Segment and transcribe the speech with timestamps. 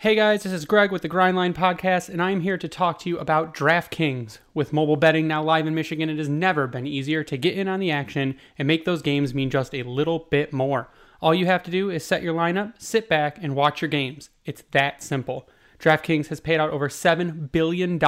[0.00, 3.08] Hey guys, this is Greg with the Grindline Podcast, and I'm here to talk to
[3.08, 4.38] you about DraftKings.
[4.54, 7.66] With mobile betting now live in Michigan, it has never been easier to get in
[7.66, 10.88] on the action and make those games mean just a little bit more.
[11.20, 14.30] All you have to do is set your lineup, sit back, and watch your games.
[14.44, 15.48] It's that simple.
[15.80, 17.98] DraftKings has paid out over $7 billion,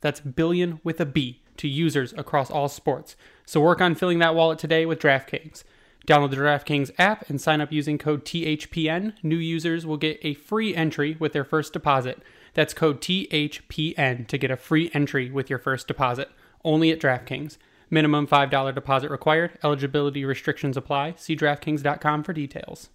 [0.00, 3.14] that's billion with a B, to users across all sports.
[3.46, 5.62] So work on filling that wallet today with DraftKings.
[6.08, 9.12] Download the DraftKings app and sign up using code THPN.
[9.22, 12.22] New users will get a free entry with their first deposit.
[12.54, 16.30] That's code THPN to get a free entry with your first deposit.
[16.64, 17.58] Only at DraftKings.
[17.90, 19.58] Minimum $5 deposit required.
[19.62, 21.12] Eligibility restrictions apply.
[21.18, 22.88] See DraftKings.com for details.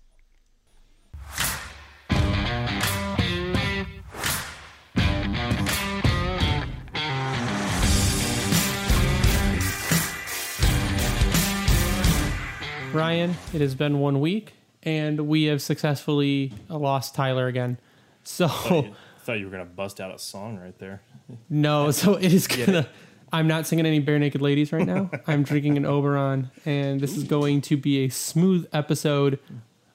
[12.94, 17.80] Ryan, it has been one week, and we have successfully lost Tyler again.
[18.24, 18.94] So, I
[19.24, 21.02] thought you were gonna bust out a song right there.
[21.50, 22.88] no, so it is gonna.
[23.32, 25.10] I'm not singing any Barenaked Ladies right now.
[25.27, 29.40] I'm drinking an Oberon, and this is going to be a smooth episode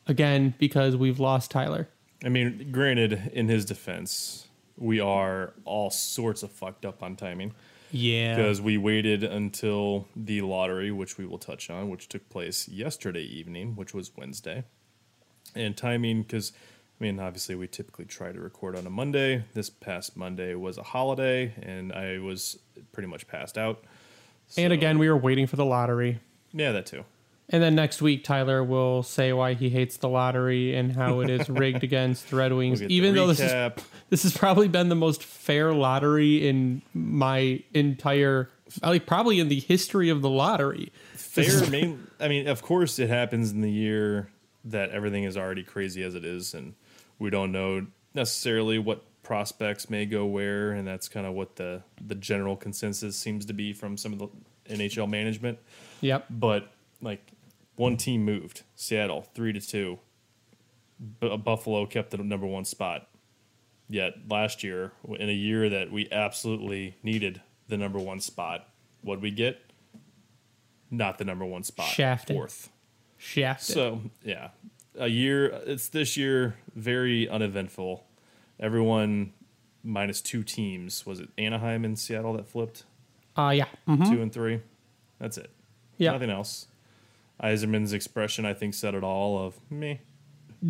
[0.08, 1.88] again because we've lost Tyler.
[2.24, 7.54] I mean, granted, in his defense, we are all sorts of fucked up on timing
[7.90, 8.36] Yeah.
[8.36, 13.22] because we waited until the lottery, which we will touch on, which took place yesterday
[13.22, 14.64] evening, which was Wednesday,
[15.54, 16.52] and timing because.
[17.00, 19.44] I mean, obviously, we typically try to record on a Monday.
[19.54, 22.58] This past Monday was a holiday, and I was
[22.90, 23.84] pretty much passed out.
[24.56, 26.18] And again, we were waiting for the lottery.
[26.52, 27.04] yeah, that too.
[27.50, 31.30] And then next week, Tyler will say why he hates the lottery and how it
[31.30, 32.80] is rigged against the Red Wings.
[32.80, 33.72] We'll Even though this is
[34.10, 38.50] this has probably been the most fair lottery in my entire,
[38.82, 40.92] like probably in the history of the lottery.
[41.14, 44.28] fair main i mean of course it happens in the year
[44.64, 46.74] that everything is already crazy as it is and
[47.18, 51.82] we don't know necessarily what prospects may go where and that's kind of what the
[52.04, 54.28] the general consensus seems to be from some of the
[54.70, 55.58] nhl management
[56.00, 56.26] Yep.
[56.30, 57.20] but like
[57.78, 59.98] one team moved seattle three to two.
[61.20, 63.08] B- buffalo kept the number one spot.
[63.88, 68.68] Yet last year in a year that we absolutely needed the number one spot
[69.02, 69.60] what did we get?
[70.90, 71.86] Not the number one spot.
[71.86, 72.34] Shafted.
[72.34, 72.68] fourth.
[73.16, 73.74] Shafted.
[73.74, 74.48] so yeah.
[74.98, 78.04] A year it's this year very uneventful.
[78.58, 79.32] Everyone
[79.84, 81.06] minus two teams.
[81.06, 82.84] Was it anaheim and seattle that flipped?
[83.36, 83.66] Uh, yeah.
[83.86, 84.10] Mhm.
[84.10, 84.60] two and three?
[85.20, 85.50] That's it.
[85.96, 86.12] Yeah.
[86.12, 86.66] nothing else
[87.42, 89.38] Yzerman's expression, I think, said it all.
[89.46, 90.00] Of me,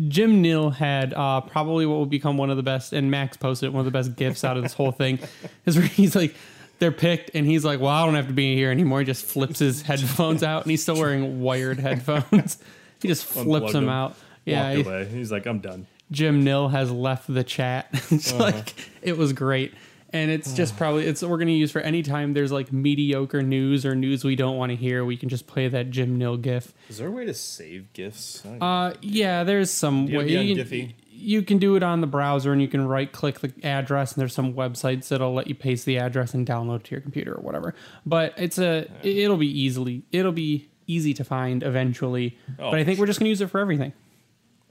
[0.07, 3.71] Jim Neal had uh, probably what will become one of the best, and Max posted
[3.73, 5.19] one of the best gifts out of this whole thing.
[5.65, 6.35] Is where he's like,
[6.79, 8.99] they're picked, and he's like, well, I don't have to be here anymore.
[8.99, 12.57] He just flips his headphones out, and he's still wearing wired headphones.
[13.01, 14.15] he just flips Unplugged them out.
[14.45, 15.05] Yeah, he-.
[15.05, 15.87] He's like, I'm done.
[16.11, 17.87] Jim Nill has left the chat.
[18.11, 18.43] it's Uh-huh.
[18.43, 19.73] like it was great.
[20.11, 23.85] And it's just probably it's we're gonna use for any time there's like mediocre news
[23.85, 26.73] or news we don't want to hear, we can just play that Jim Nill gif.
[26.89, 28.45] Is there a way to save gifs?
[28.45, 32.07] Uh yeah, there's some you way be you, can, you can do it on the
[32.07, 35.55] browser and you can right click the address and there's some websites that'll let you
[35.55, 37.75] paste the address and download it to your computer or whatever.
[38.05, 42.37] But it's a it'll be easily it'll be easy to find eventually.
[42.57, 43.93] Oh, but I for think we're just gonna use it for everything.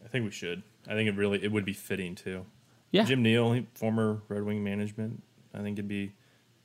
[0.04, 0.62] I think we should.
[0.88, 2.46] I think it really it would be fitting too.
[2.90, 3.04] Yeah.
[3.04, 5.22] Jim Neal, former Red Wing management.
[5.58, 6.12] I think it'd be.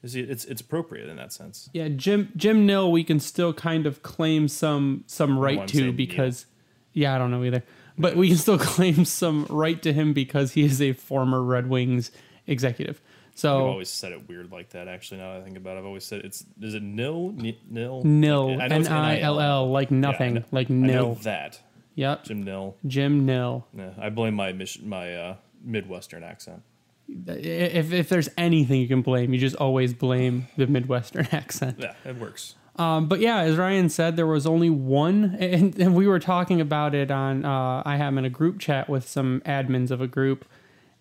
[0.04, 1.70] is It's it's appropriate in that sense.
[1.74, 5.96] Yeah, Jim Jim Nill, we can still kind of claim some some right to saying
[5.96, 6.46] because
[6.94, 7.64] yeah, I don't know either.
[7.98, 11.68] But we can still claim some right to him because he is a former Red
[11.70, 12.12] Wings
[12.48, 13.02] executive.
[13.36, 14.88] So I've always said it weird like that.
[14.88, 18.04] Actually, now that I think about it, I've always said it's is it nil nil
[18.04, 21.16] nil N I L L like Yeah, nothing know- like nil.
[21.24, 21.60] that
[21.96, 22.76] Yep, Jim Nil.
[22.88, 23.68] Jim Nil.
[23.76, 24.52] Yeah, I blame my
[24.84, 26.64] my uh, Midwestern accent.
[27.08, 31.78] If if there's anything you can blame, you just always blame the Midwestern accent.
[31.80, 32.56] Yeah, it works.
[32.76, 36.60] Um, but yeah, as Ryan said, there was only one, and, and we were talking
[36.60, 37.46] about it on.
[37.46, 40.46] Uh, I have in a group chat with some admins of a group,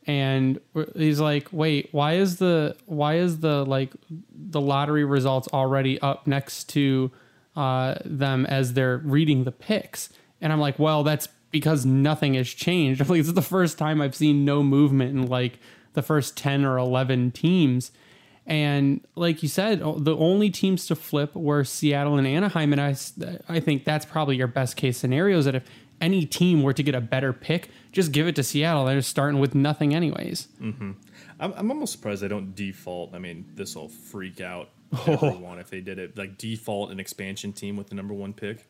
[0.07, 0.61] and
[0.97, 3.93] he's like, "Wait, why is the why is the like
[4.31, 7.11] the lottery results already up next to
[7.57, 10.11] uh, them as they're reading the picks?"
[10.43, 13.01] And I'm like, "Well, that's because nothing has changed.
[13.01, 15.61] I'm like, this is the first time I've seen no movement in like
[15.95, 17.93] the first ten or eleven teams."
[18.45, 22.73] And like you said, the only teams to flip were Seattle and Anaheim.
[22.73, 22.97] And I,
[23.49, 25.63] I think that's probably your best case scenario is that if
[26.01, 28.85] any team were to get a better pick, just give it to Seattle.
[28.85, 30.49] They're starting with nothing, anyways.
[30.61, 30.91] Mm-hmm.
[31.39, 33.15] I'm, I'm almost surprised they don't default.
[33.15, 34.71] I mean, this will freak out
[35.07, 35.13] Oh.
[35.13, 36.19] everyone if they did it.
[36.19, 38.69] Like default an expansion team with the number one pick.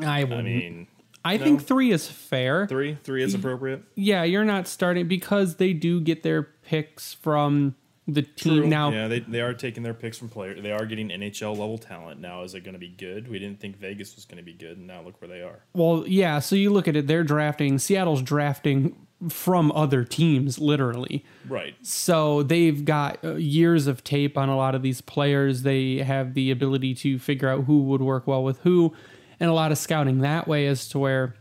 [0.00, 0.44] I I wouldn't.
[0.44, 0.86] mean,
[1.24, 1.44] I No?
[1.44, 2.66] think three is fair.
[2.66, 3.82] Three, three is appropriate.
[3.94, 7.74] Yeah, you're not starting because they do get their picks from
[8.06, 8.90] the team now.
[8.90, 10.62] yeah, they, they are taking their picks from players.
[10.62, 12.20] They are getting NHL level talent.
[12.20, 13.28] Now, is it going to be good?
[13.28, 15.64] We didn't think Vegas was going to be good, and now look where they are.
[15.74, 16.38] Well, yeah.
[16.38, 17.78] So you look at it; they're drafting.
[17.78, 18.96] Seattle's drafting
[19.28, 21.22] from other teams, literally.
[21.48, 21.74] Right.
[21.82, 25.62] So they've got uh, years of tape on a lot of these players.
[25.62, 28.94] They have the ability to figure out who would work well with who,
[29.40, 31.34] and a lot of scouting that way as to where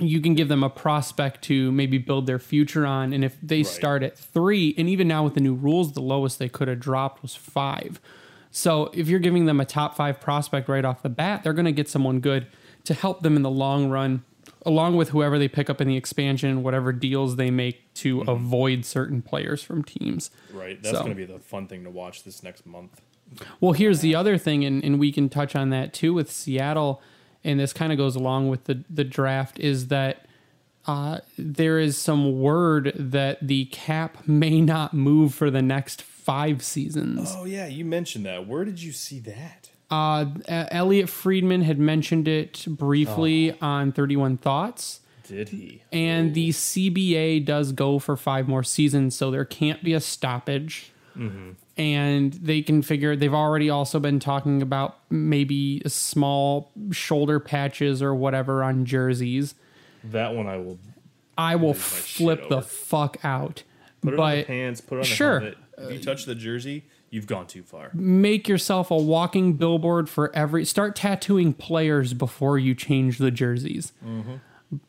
[0.00, 3.12] you can give them a prospect to maybe build their future on.
[3.12, 6.38] And if they start at three, and even now with the new rules, the lowest
[6.38, 8.00] they could have dropped was five.
[8.50, 11.64] So if you're giving them a top five prospect right off the bat, they're going
[11.64, 12.46] to get someone good
[12.84, 14.24] to help them in the long run,
[14.64, 18.28] along with whoever they pick up in the expansion, whatever deals they make to mm-hmm.
[18.28, 20.30] avoid certain players from teams.
[20.52, 20.80] Right.
[20.82, 23.00] That's So- going to be the fun thing to watch this next month.
[23.60, 27.02] Well, here's the other thing, and, and we can touch on that too with Seattle,
[27.44, 30.26] and this kind of goes along with the, the draft, is that
[30.86, 36.62] uh, there is some word that the cap may not move for the next five
[36.62, 37.34] seasons.
[37.36, 37.66] Oh, yeah.
[37.66, 38.46] You mentioned that.
[38.46, 39.70] Where did you see that?
[39.90, 45.00] Uh, Elliot Friedman had mentioned it briefly on 31 Thoughts.
[45.26, 45.82] Did he?
[45.92, 50.92] And the CBA does go for five more seasons, so there can't be a stoppage.
[51.76, 58.14] And they can figure, they've already also been talking about maybe small shoulder patches or
[58.14, 59.54] whatever on jerseys.
[60.04, 60.78] That one I will
[61.36, 63.64] I will flip the fuck out.
[64.02, 65.40] put it on the pants, put it on the Sure.
[65.40, 65.58] helmet.
[65.78, 67.90] If you touch the jersey, you've gone too far.
[67.94, 73.92] make yourself a walking billboard for every, start tattooing players before you change the jerseys.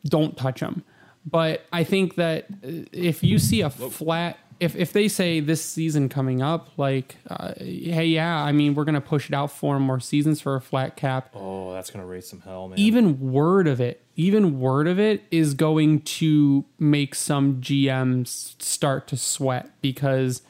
[0.04, 0.84] Don't touch them.
[1.28, 5.64] But I think that uh, if you see a flat, if, if they say this
[5.64, 9.50] season coming up, like, uh, hey, yeah, I mean, we're going to push it out
[9.50, 11.30] four more seasons for a flat cap.
[11.34, 12.78] Oh, that's going to raise some hell, man.
[12.78, 19.06] Even word of it, even word of it is going to make some GMs start
[19.08, 20.42] to sweat because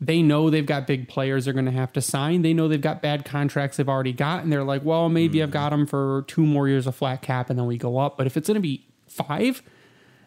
[0.00, 2.42] they know they've got big players they're going to have to sign.
[2.42, 5.52] They know they've got bad contracts they've already got, and they're like, well, maybe I've
[5.52, 8.16] got them for two more years of flat cap, and then we go up.
[8.16, 9.62] But if it's going to be five,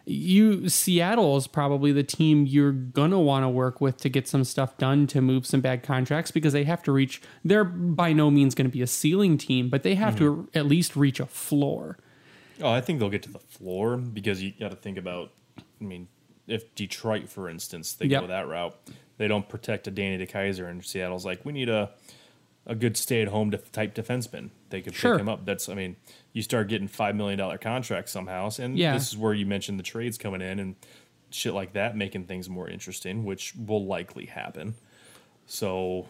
[0.06, 4.44] you Seattle is probably the team you're gonna want to work with to get some
[4.44, 7.22] stuff done to move some bad contracts because they have to reach.
[7.44, 10.58] They're by no means going to be a ceiling team, but they have to mm-hmm.
[10.58, 11.98] at least reach a floor.
[12.62, 15.32] Oh, I think they'll get to the floor because you got to think about.
[15.58, 16.08] I mean,
[16.48, 18.22] if Detroit, for instance, they Yep.
[18.22, 18.76] go that route,
[19.18, 21.92] they don't protect a Danny DeKeyser, and Seattle's like, we need a
[22.68, 24.50] a good stay at home type defenseman.
[24.70, 25.14] They could Sure.
[25.16, 25.46] pick him up.
[25.46, 25.96] That's, I mean,
[26.34, 28.94] you start getting five million dollar contracts somehow, and Yeah.
[28.94, 30.76] this is where you mentioned the trades coming in and
[31.30, 34.74] shit like that, making things more interesting, which will likely happen.
[35.46, 36.08] So,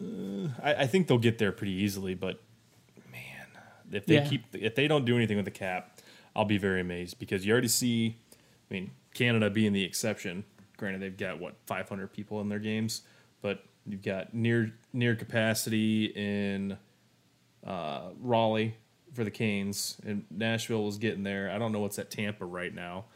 [0.00, 2.40] uh, I, I think they'll get there pretty easily, but
[3.12, 3.46] man,
[3.92, 4.28] if they Yeah.
[4.28, 5.98] keep if they don't do anything with the cap,
[6.34, 8.16] I'll be very amazed because you already see.
[8.70, 10.44] I mean, Canada being the exception.
[10.76, 13.02] Granted, they've got what 500 people in their games,
[13.42, 16.76] but you've got near near capacity in
[17.66, 18.76] uh, Raleigh
[19.12, 21.50] for the Canes, and Nashville was getting there.
[21.50, 23.06] I don't know what's at Tampa right now.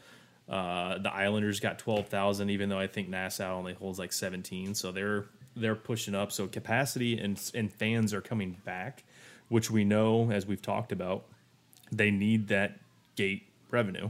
[0.49, 4.75] Uh, the Islanders got 12,000, even though I think Nassau only holds like 17.
[4.75, 5.25] So they're
[5.55, 6.31] they're pushing up.
[6.31, 9.03] So capacity and and fans are coming back,
[9.49, 11.25] which we know as we've talked about.
[11.91, 12.79] They need that
[13.15, 14.09] gate revenue.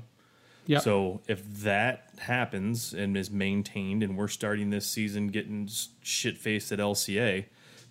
[0.79, 5.69] So if that happens and is maintained, and we're starting this season getting
[6.01, 7.45] shit faced at LCA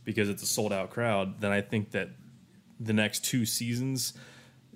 [0.04, 2.10] because it's a sold out crowd, then I think that
[2.80, 4.14] the next two seasons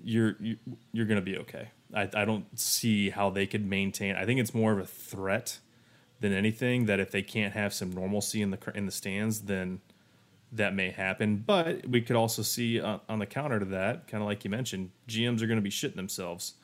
[0.04, 0.56] you're you,
[0.92, 1.70] you're going to be okay.
[1.94, 4.16] I, I don't see how they could maintain.
[4.16, 5.58] I think it's more of a threat
[6.20, 9.80] than anything that if they can't have some normalcy in the in the stands, then
[10.52, 11.42] that may happen.
[11.46, 14.50] But we could also see uh, on the counter to that, kind of like you
[14.50, 16.54] mentioned, GMs are going to be shitting themselves.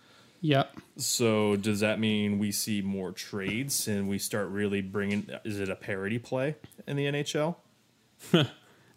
[0.42, 0.76] Yep.
[0.96, 5.28] So does that mean we see more trades and we start really bringing?
[5.44, 6.56] Is it a parity play
[6.86, 7.56] in the NHL?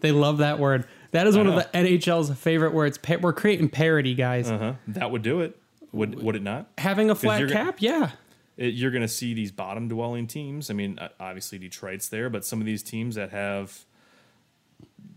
[0.01, 0.85] They love that word.
[1.11, 2.97] That is one of the NHL's favorite words.
[2.97, 4.51] Pa- we're creating parity, guys.
[4.51, 4.73] Uh huh.
[4.89, 5.57] That would do it.
[5.93, 6.67] Would would it not?
[6.77, 8.11] Having a flat you're gonna- cap, yeah.
[8.57, 10.69] It, you're going to see these bottom dwelling teams.
[10.69, 13.85] I mean, obviously Detroit's there, but some of these teams that have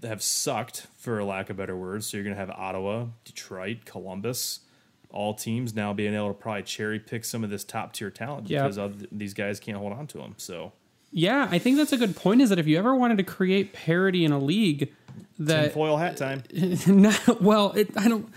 [0.02, 2.06] have sucked, for a lack of better words.
[2.06, 4.60] So you're going to have Ottawa, Detroit, Columbus,
[5.10, 8.48] all teams now being able to probably cherry pick some of this top tier talent
[8.48, 8.74] Yep.
[8.74, 10.34] because these guys can't hold on to them.
[10.36, 10.72] So
[11.12, 12.40] Yeah, I think that's a good point.
[12.42, 14.92] Is that if you ever wanted to create parity in a league,
[15.38, 16.42] that foil hat time.
[16.86, 18.28] not, well, it, I don't.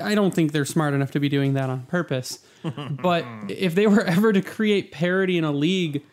[0.00, 2.38] I don't think they're smart enough to be doing that on purpose.
[3.02, 6.04] but if they were ever to create parity in a league,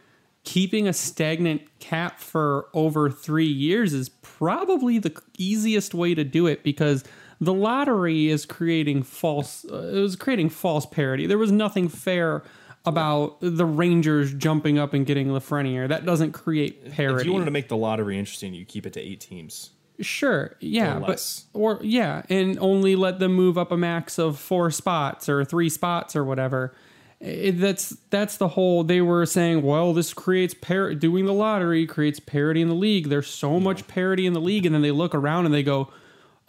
[0.43, 6.47] keeping a stagnant cap for over three years is probably the easiest way to do
[6.47, 7.03] it because
[7.39, 9.65] the lottery is creating false.
[9.65, 11.27] Uh, it was creating false parity.
[11.27, 12.44] There was nothing fair
[12.86, 15.89] about the Rangers jumping up and getting Lafreniere.
[15.89, 17.22] That doesn't create parity.
[17.22, 19.72] If you wanted to make the lottery interesting, you keep it to eight teams.
[20.00, 24.39] Sure, yeah, Or but or yeah, and only let them move up a max of
[24.39, 26.75] four spots or three spots or whatever.
[27.20, 28.84] It, that's that's the whole.
[28.84, 30.94] They were saying, well, this creates par.
[30.94, 33.10] Doing the lottery creates parity in the league.
[33.10, 35.91] There's so much parity in the league, and then they look around and they go,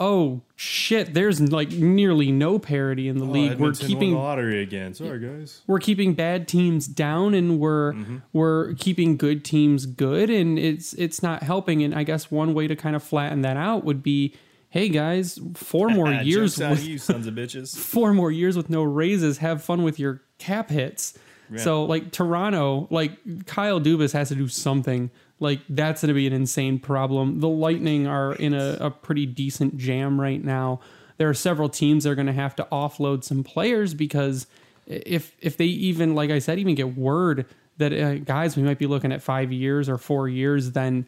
[0.01, 3.59] oh shit, there's like nearly no parity in the oh, league.
[3.59, 4.95] We're keeping the lottery again.
[4.95, 5.63] Sorry, guys.
[5.67, 8.19] we're keeping bad teams down and we're mm-hmm.
[8.33, 12.67] we're keeping good teams good and it's it's not helping and i guess one way
[12.67, 14.35] to kind of flatten that out would be
[14.71, 17.77] hey guys four more years with you sons of bitches.
[17.79, 21.19] four more years with no raises have fun with your cap hits
[21.57, 23.13] so like toronto like
[23.47, 25.11] kyle dubas has to do something
[25.41, 27.41] like that's going to be an insane problem.
[27.41, 30.81] The lightning are in a, a pretty decent jam right now.
[31.17, 34.47] There are several teams that are going to have to offload some players because
[34.87, 37.45] if if they even like i said even get word
[37.77, 41.05] that uh, guys we might be looking at five years or four years then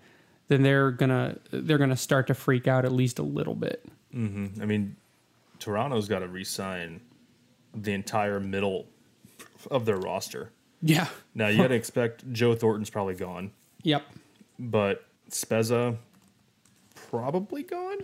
[0.51, 3.87] then they're gonna they're gonna start to freak out at least a little bit.
[4.61, 4.97] I mean,
[5.61, 7.01] Toronto's got to re-sign
[7.73, 8.87] the entire middle
[9.71, 10.51] of their roster.
[10.83, 11.07] yeah.
[11.37, 13.53] Now you got to expect Joe Thornton's probably gone,
[13.85, 14.03] yep
[14.61, 15.97] but Spezza
[16.95, 17.99] probably gone.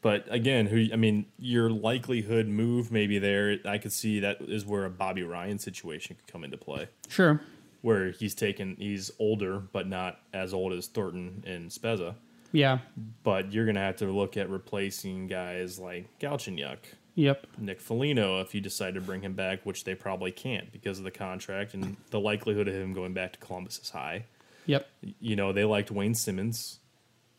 [0.00, 3.58] But again, who I mean, your likelihood move maybe there.
[3.64, 7.40] I could see that is where a Bobby Ryan situation could come into play, sure
[7.82, 12.14] where he's taken he's older but not as old as Thornton and Spezza.
[12.52, 12.78] yeah
[13.22, 16.78] But you're gonna have to look at replacing guys like Galchenyuk,
[17.14, 20.98] yep Nick Foligno if you decide to bring him back, which they probably can't because
[20.98, 24.24] of the contract and the likelihood of him going back to Columbus is high.
[24.66, 24.88] Yep
[25.20, 26.80] You know, they liked Wayne Simmonds.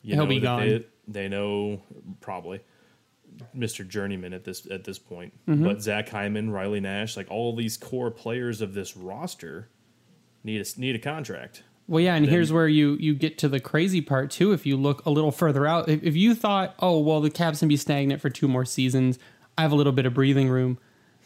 [0.02, 0.62] You He'll know be gone.
[0.62, 1.82] They, they know
[2.22, 2.62] probably
[3.56, 3.88] Mr.
[3.88, 5.34] Journeyman at this at this point.
[5.48, 5.64] Mm-hmm.
[5.64, 9.70] But Zach Hyman, Riley Nash, like all these core players of this roster
[10.44, 11.64] need a need a contract.
[11.88, 14.52] Well, yeah, and here's where you you get to the crazy part too.
[14.52, 17.60] If you look a little further out, if, if you thought, oh well, the Caps
[17.60, 19.18] can be stagnant for two more seasons,
[19.58, 20.80] I have a little bit of breathing room.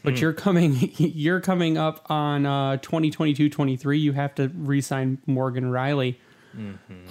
[0.03, 3.99] But you're coming, you're coming up on uh, 2022-23.
[3.99, 6.15] You have to re-sign Morgan Rielly,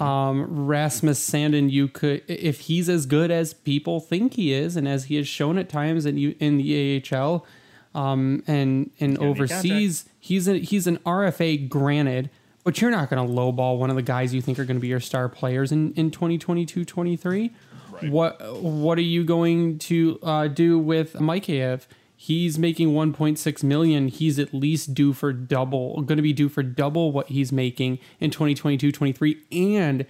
[0.00, 1.70] um, Rasmus Sandin.
[1.70, 5.28] You could, if he's as good as people think he is, and as he has
[5.28, 7.46] shown at times in you in the AHL,
[7.94, 12.30] um, and and gonna need a overseas, he's a, he's an RFA, granted,
[12.64, 14.80] but you're not going to lowball one of the guys you think are going to
[14.80, 17.50] be your star players in in 2022-23.
[17.90, 18.10] Right.
[18.10, 21.82] What what are you going to uh, do with Mikheyev?
[22.22, 24.08] He's making 1.6 million.
[24.08, 27.98] He's at least due for double, going to be due for double what he's making
[28.20, 30.04] in 2022-23 and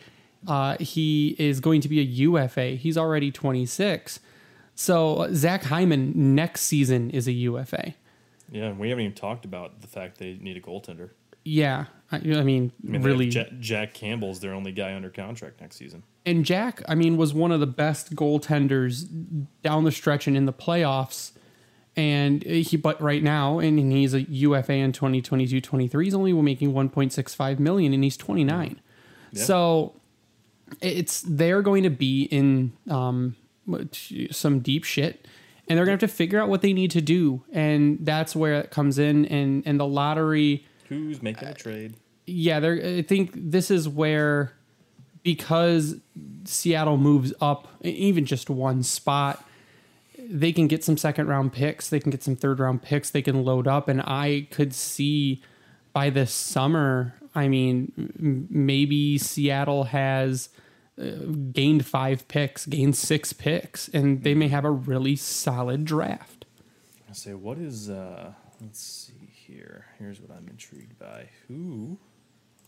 [0.49, 2.71] uh, he is going to be a UFA.
[2.71, 4.19] He's already 26.
[4.75, 7.95] So Zach Hyman next season is a UFA.
[8.51, 11.11] Yeah, we haven't even talked about the fact they need a goaltender.
[11.45, 13.29] Yeah, I, I mean, I mean, really.
[13.29, 16.03] Jack, Jack Campbell's their only guy under contract next season.
[16.27, 19.07] and Jack, I mean, was one of the best goaltenders
[19.63, 21.31] down the stretch and in the playoffs.
[21.97, 26.73] And he, but right now, and he's a UFA in 2022 23, he's only making
[26.73, 28.81] 1.65 million and he's 29.
[29.33, 29.43] Yeah.
[29.43, 29.95] So
[30.81, 33.37] it's, they're going to be in um,
[34.31, 35.27] some deep shit
[35.69, 37.45] and they're going to have to figure out what they need to do.
[37.53, 39.27] And that's where it comes in.
[39.27, 41.95] And, and the lottery, Who's making a trade?
[42.27, 42.75] yeah, there.
[42.99, 44.53] I think this is where
[45.23, 45.97] because
[46.45, 49.45] Seattle moves up even just one spot,
[50.31, 53.23] they can get some second round picks, they can get some third round picks, they
[53.23, 55.43] can load up, and I could see
[55.93, 57.15] by this summer.
[57.35, 60.49] I mean, maybe Seattle has
[61.01, 61.05] uh,
[61.53, 66.47] gained five picks, gained six picks, and they may have a really solid draft.
[67.09, 67.91] I say, what is?
[67.91, 69.87] uh Let's see here.
[69.99, 71.31] Here's what I'm intrigued by.
[71.49, 71.99] Who?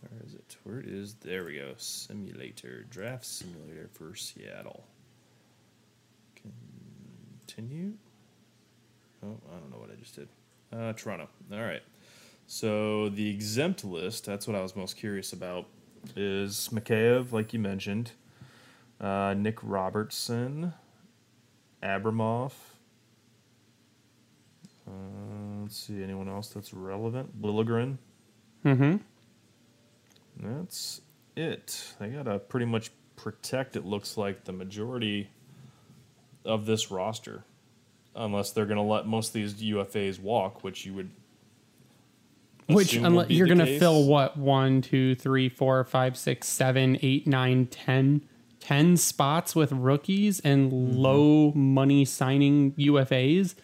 [0.00, 0.56] Where is it?
[0.64, 1.14] Where it is?
[1.14, 1.74] There we go.
[1.76, 4.84] Simulator draft simulator for Seattle.
[7.54, 7.92] Continue.
[9.24, 10.28] Oh, I don't know what I just did.
[10.72, 11.28] Uh, Toronto.
[11.52, 11.82] All right.
[12.46, 14.24] So the exempt list.
[14.24, 15.66] That's what I was most curious about.
[16.16, 18.12] Is Mikheyev, like you mentioned,
[19.00, 20.72] uh, Nick Robertson,
[21.82, 22.52] Abramov.
[24.88, 27.40] Uh, let's see, anyone else that's relevant?
[27.40, 27.98] Liljegren.
[28.64, 28.96] Mm-hmm.
[30.40, 31.02] That's
[31.36, 31.94] it.
[32.00, 35.28] They got to pretty much protect, it looks like, the majority
[36.44, 37.44] of this roster.
[38.14, 41.10] Unless they're going to let most of these UFAs walk, which you would.
[42.66, 43.80] Which unless you're gonna case.
[43.80, 48.22] fill what one, two, three, four, five, six, seven, eight, nine, ten
[48.62, 50.96] 10 spots with rookies and mm-hmm.
[50.96, 53.56] low money signing UFAs.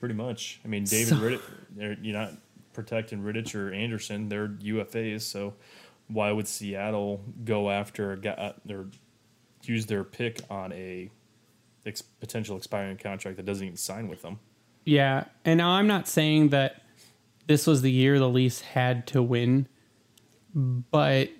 [0.00, 0.60] Pretty much.
[0.64, 2.32] I mean, David So- Rittich, you're not
[2.72, 4.28] protecting Rittich or Andersen.
[4.28, 5.22] They're UFAs.
[5.22, 5.54] So
[6.08, 8.86] why would Seattle go after a guy uh, or
[9.64, 11.10] use their pick on a
[11.86, 14.38] ex- potential expiring contract that doesn't even sign with them?
[14.84, 16.82] Yeah, and now I'm not saying that
[17.46, 19.68] this was the year the Leafs had to win,
[20.54, 21.30] but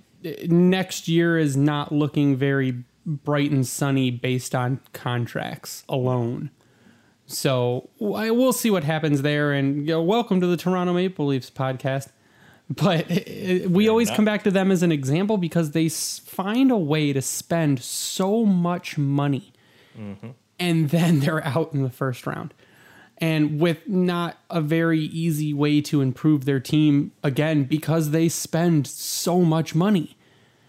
[0.46, 6.50] next year is not looking very bright and sunny based on contracts alone.
[7.26, 9.52] So I will see what happens there.
[9.52, 12.08] And you know, welcome to the Toronto Maple Leafs podcast.
[12.70, 13.08] But
[13.68, 17.12] we always not- come back to them as an example because they find a way
[17.12, 19.52] to spend so much money
[19.98, 20.28] Mm-hmm.
[20.58, 22.54] and then they're out in the first round.
[23.20, 28.86] And with not a very easy way to improve their team again because they spend
[28.86, 30.16] so much money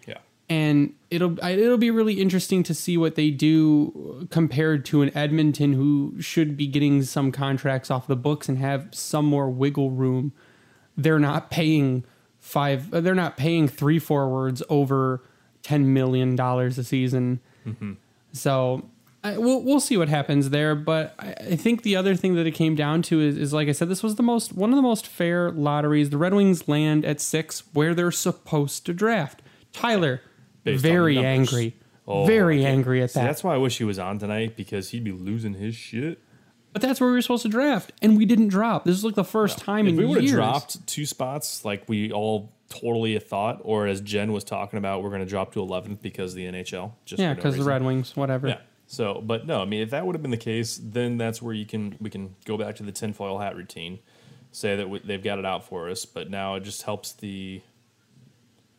[0.08, 0.18] Yeah.
[0.50, 5.74] and it'll it'll be really interesting to see what they do compared to an Edmonton
[5.74, 10.34] who should be getting some contracts off the books and have some more wiggle room.
[10.98, 12.04] They're not paying
[12.40, 12.90] five.
[12.90, 15.22] They're not paying three forwards over
[15.62, 17.42] ten million dollars a season.
[17.64, 17.94] Mm-hmm.
[18.34, 18.90] So
[19.24, 20.76] I, we'll we'll see what happens there.
[20.76, 23.68] But I, I think the other thing that it came down to is, is like
[23.68, 26.10] I said, this was the most one of the most fair lotteries.
[26.10, 29.42] The Red Wings land at six where they're supposed to draft.
[29.74, 30.22] Tyler,
[30.64, 31.76] Based very angry,
[32.08, 33.26] Oh, very angry at See, that.
[33.26, 36.20] that's why I wish he was on tonight because he'd be losing his shit.
[36.74, 38.86] but that's where we were supposed to draft, and we didn't drop.
[38.86, 41.84] This is like the first time If in we would have dropped two spots like
[41.88, 45.60] we all totally thought, or as Jen was talking about, we're going to drop to
[45.60, 46.94] 11th because of the NHL.
[47.06, 47.64] Just yeah, no because the.
[47.64, 48.48] Red Wings, whatever.
[48.48, 48.58] Yeah.
[48.92, 51.54] So, but no, I mean, if that would have been the case, then that's where
[51.54, 54.00] you can we can go back to the tinfoil hat routine,
[54.52, 56.06] say that we, they've got it out for us.
[56.06, 57.62] But now it just helps the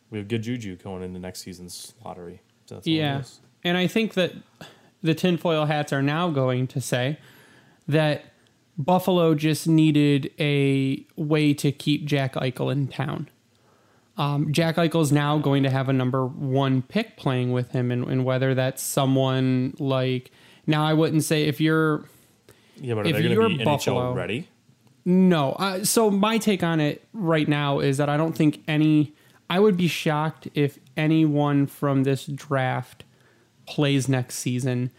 [0.09, 2.41] we have good juju going into next season's lottery.
[2.65, 3.23] So that's Yeah.
[3.63, 4.33] And I think that
[5.01, 7.17] the tinfoil hats are now going to say
[7.87, 8.25] that
[8.77, 13.29] Buffalo just needed a way to keep Jack Eichel in town.
[14.21, 17.89] Um, Jack Eichel is now going to have a number one pick playing with him,
[17.91, 20.31] and, and whether that's someone like
[20.67, 22.05] now, I wouldn't say if you're
[22.79, 24.47] Yeah, but are If they going you're to be Buffalo- NHL ready?
[25.05, 25.53] No.
[25.53, 29.13] Uh, so my take on it right now is that I don't think any.
[29.49, 33.03] I would be shocked if anyone from this draft
[33.65, 34.91] plays next season,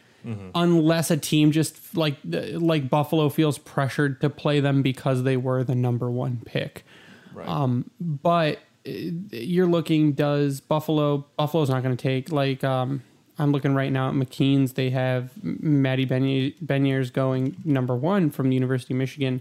[0.55, 5.63] unless a team just like like Buffalo feels pressured to play them because they were
[5.63, 6.85] the number one pick.
[7.33, 7.49] Right.
[7.49, 10.12] Um, but you're looking.
[10.12, 11.27] Does Buffalo?
[11.37, 12.64] Buffalo's not going to take like.
[12.64, 13.03] Um,
[13.38, 14.75] I'm looking right now at McKeen's.
[14.75, 19.40] They have Matty Beniers going number one from the University of Michigan,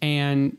[0.00, 0.56] and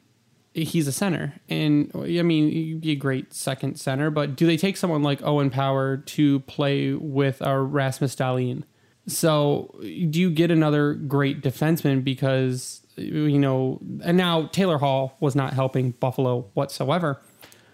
[0.54, 1.34] he's a center.
[1.50, 4.10] And I mean, he'd be a great second center.
[4.10, 8.64] But do they take someone like Owen Power to play with a Rasmus Dahlin?
[9.08, 13.80] So do you get another great defenseman because you know?
[14.04, 17.20] And now Taylor Hall was not helping Buffalo whatsoever.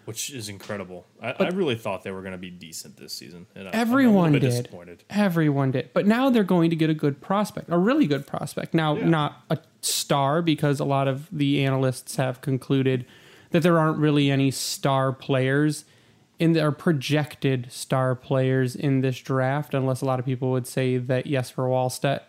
[0.09, 1.05] Which is incredible.
[1.21, 3.45] I, I really thought they were going to be decent this season.
[3.53, 4.49] And Everyone bit did.
[4.49, 5.03] disappointed.
[5.07, 5.91] Everyone did.
[5.93, 8.73] But now they're going to get a good prospect, a really good prospect.
[8.73, 9.07] Now, Yeah.
[9.07, 13.05] not a star because a lot of the analysts have concluded
[13.51, 15.85] that there aren't really any star players
[16.39, 20.97] in their projected star players in this draft, unless a lot of people would say
[20.97, 22.21] that Jesper Wallstedt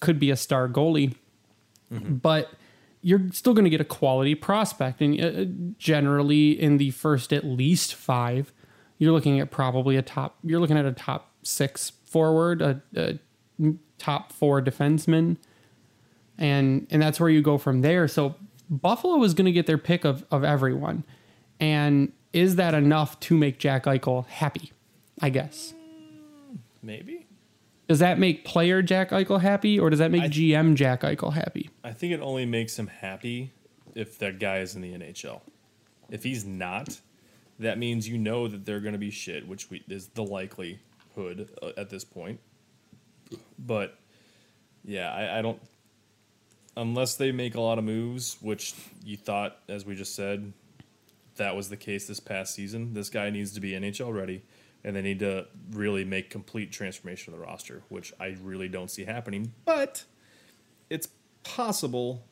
[0.00, 1.14] could be a star goalie.
[1.90, 2.16] Mm-hmm.
[2.16, 2.50] But
[3.02, 5.00] you're still going to get a quality prospect.
[5.00, 8.52] And uh, generally, in the first at least five,
[8.98, 13.18] you're looking at probably a top, you're looking at a top six forward, a, a
[13.98, 15.36] top four defenseman.
[16.38, 18.08] And, and that's where you go from there.
[18.08, 18.36] So
[18.70, 21.04] Buffalo is going to get their pick of, of everyone.
[21.60, 24.72] And is that enough to make Jack Eichel happy?
[25.20, 25.74] I guess.
[26.82, 27.21] Maybe.
[27.88, 31.32] Does that make player Jack Eichel happy or does that make I- GM Jack Eichel
[31.32, 31.70] happy?
[31.84, 33.52] I think it only makes him happy
[33.94, 35.40] if that guy is in the NHL.
[36.10, 37.00] If he's not,
[37.58, 41.50] that means you know that they're going to be shit, which we, is the likelihood
[41.62, 42.40] uh, at this point.
[43.58, 43.98] But
[44.84, 45.60] yeah, I, I don't.
[46.76, 50.52] Unless they make a lot of moves, which you thought, as we just said,
[51.36, 52.94] that was the case this past season.
[52.94, 54.42] This guy needs to be NHL ready,
[54.84, 58.90] and they need to really make complete transformation of the roster, which I really don't
[58.90, 59.52] see happening.
[59.64, 60.04] But
[60.90, 61.08] it's
[61.44, 62.24] possible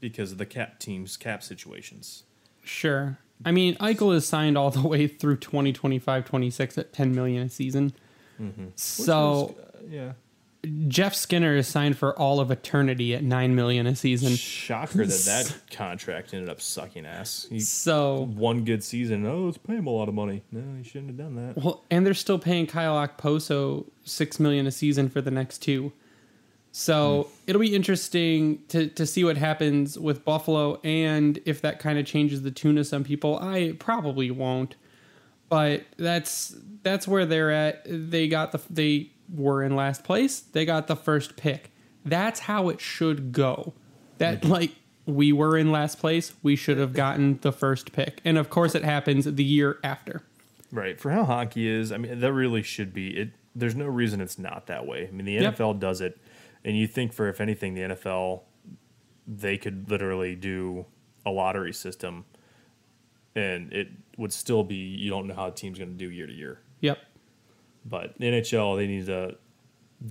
[0.00, 2.24] because of the cap teams cap situations.
[2.62, 3.18] Sure.
[3.44, 7.48] I mean, Eichel is signed all the way through 2025 26 at 10 million a
[7.48, 7.92] season.
[8.40, 8.68] Mm-hmm.
[8.76, 9.56] So,
[9.88, 10.12] yeah,
[10.88, 14.36] Jeff Skinner is signed for all of eternity at nine million a season.
[14.36, 17.46] Shocker that that contract ended up sucking ass.
[17.48, 19.24] He So one good season.
[19.26, 20.42] Oh, let's pay him a lot of money.
[20.52, 21.56] No, he shouldn't have done that.
[21.56, 25.92] well, and they're still paying Kyle Okposo six million a season for the next two.
[26.72, 27.30] So hmm.
[27.46, 32.04] it'll be interesting to to see what happens with Buffalo and if that kind of
[32.04, 33.38] changes the tune of some people.
[33.38, 34.76] I probably won't,
[35.48, 37.82] but that's that's where they're at.
[37.86, 40.40] They got the they were in last place.
[40.40, 41.70] They got the first pick.
[42.04, 43.74] That's how it should go.
[44.18, 44.72] That like
[45.06, 48.20] we were in last place, we should have gotten the first pick.
[48.24, 50.22] And of course it happens the year after.
[50.72, 51.00] Right.
[51.00, 53.30] For how hockey is, I mean, that really should be it.
[53.54, 55.08] There's no reason it's not that way.
[55.08, 55.56] I mean, the Yep.
[55.56, 56.20] NFL does it,
[56.64, 58.42] and you think for if anything, the NFL
[59.26, 60.86] they could literally do
[61.26, 62.24] a lottery system,
[63.34, 66.26] and it would still be you don't know how a team's going to do year
[66.26, 66.60] to year.
[66.80, 66.98] Yep.
[67.84, 69.36] But NHL they need to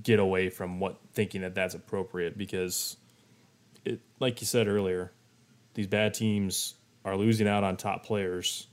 [0.03, 2.97] get away from what thinking that that's appropriate because
[3.85, 5.11] it, like you said earlier,
[5.73, 8.67] these bad teams are losing out on top players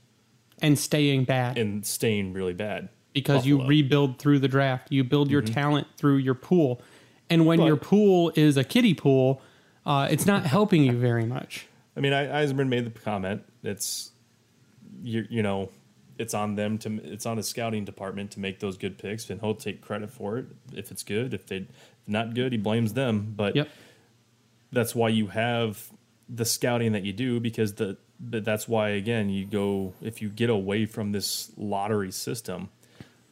[0.61, 1.57] And staying bad.
[1.57, 4.91] and staying really bad because you rebuild through the draft.
[4.91, 6.81] You build your talent through your pool.
[7.29, 9.41] And when But- your pool is a kiddie pool,
[9.85, 11.67] uh, it's not helping you very much.
[11.95, 13.41] I mean, I, Yzerman made the comment.
[13.63, 14.11] It's
[15.01, 15.69] you, you know,
[16.19, 19.39] it's on them to it's on his scouting department to make those good picks, and
[19.41, 21.33] he'll take credit for it if it's good.
[21.33, 21.67] If they
[22.07, 23.33] not good, he blames them.
[23.35, 23.69] But Yep.
[24.71, 25.91] that's why you have
[26.29, 30.29] the scouting that you do because the but that's why again you go if you
[30.29, 32.67] get away from this lottery system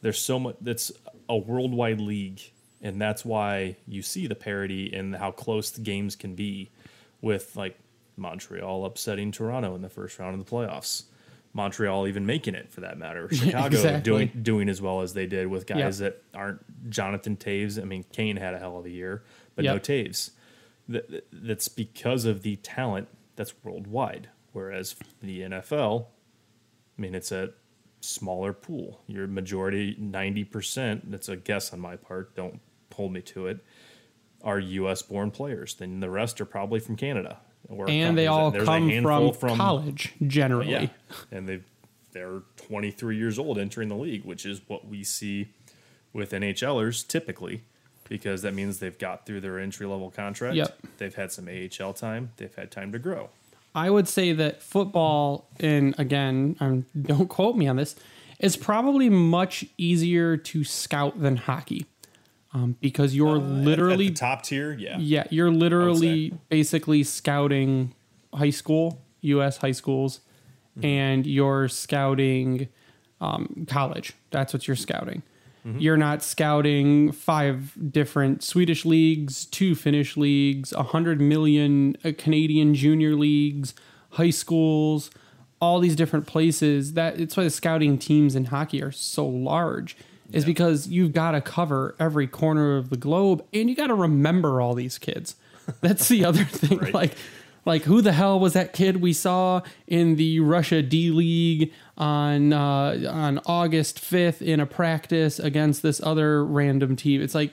[0.00, 0.90] there's so much that's
[1.28, 2.40] a worldwide league
[2.80, 6.70] and that's why you see the parity and how close the games can be
[7.20, 7.78] with like
[8.16, 11.02] Montreal upsetting Toronto in the first round of the playoffs
[11.56, 14.02] Montreal even making it for that matter Chicago exactly.
[14.02, 16.10] doing doing as well as they did with guys Yeah.
[16.10, 19.78] that aren't Jonathan Toews I mean Kane had a hell of a year but no
[19.78, 20.30] Toews
[20.88, 24.28] that, that's because of the talent that's worldwide.
[24.52, 26.06] Whereas the NFL,
[26.96, 27.50] I mean, it's a
[28.00, 29.00] smaller pool.
[29.08, 32.60] Your majority, 90%, that's a guess on my part, don't
[32.94, 33.58] hold me to it,
[34.44, 35.02] are U.S.
[35.02, 35.74] born players.
[35.74, 37.40] Then the rest are probably from Canada.
[37.68, 40.70] Or And they all come handful from, college, generally.
[40.70, 40.88] yeah,
[41.32, 41.60] and they
[42.12, 45.48] they're 23 years old entering the league, which is what we see
[46.14, 47.62] with NHLers typically,
[48.08, 50.56] because that means they've got through their entry level contract.
[50.56, 50.78] Yep.
[50.96, 52.30] They've had some AHL time.
[52.38, 53.28] They've had time to grow.
[53.74, 57.94] I would say that football, and again, um, don't quote me on this,
[58.38, 61.84] is probably much easier to scout than hockey.
[62.56, 64.96] Um, because you're Uh, literally the top tier, yeah.
[64.98, 67.92] Yeah, you're literally basically scouting
[68.32, 69.58] high school, U.S.
[69.58, 70.20] high schools,
[70.78, 70.84] Mm-hmm.
[70.86, 72.68] and you're scouting
[73.20, 74.12] um, college.
[74.30, 75.22] That's what you're scouting.
[75.66, 75.78] Mm-hmm.
[75.78, 82.74] You're not scouting five different Swedish leagues, two Finnish leagues, a hundred million uh, Canadian
[82.74, 83.72] junior leagues,
[84.10, 85.10] high schools,
[85.60, 86.92] all these different places.
[86.92, 89.96] That it's why the scouting teams in hockey are so large.
[90.32, 90.46] Is Yeah.
[90.46, 94.60] because you've got to cover every corner of the globe, and you got to remember
[94.60, 95.36] all these kids.
[95.80, 96.78] That's the other thing.
[96.78, 96.94] Right.
[96.94, 97.12] Like,
[97.64, 102.52] like who the hell was that kid we saw in the Russia D League on
[102.52, 107.20] uh, on August fifth in a practice against this other random team?
[107.20, 107.52] It's like,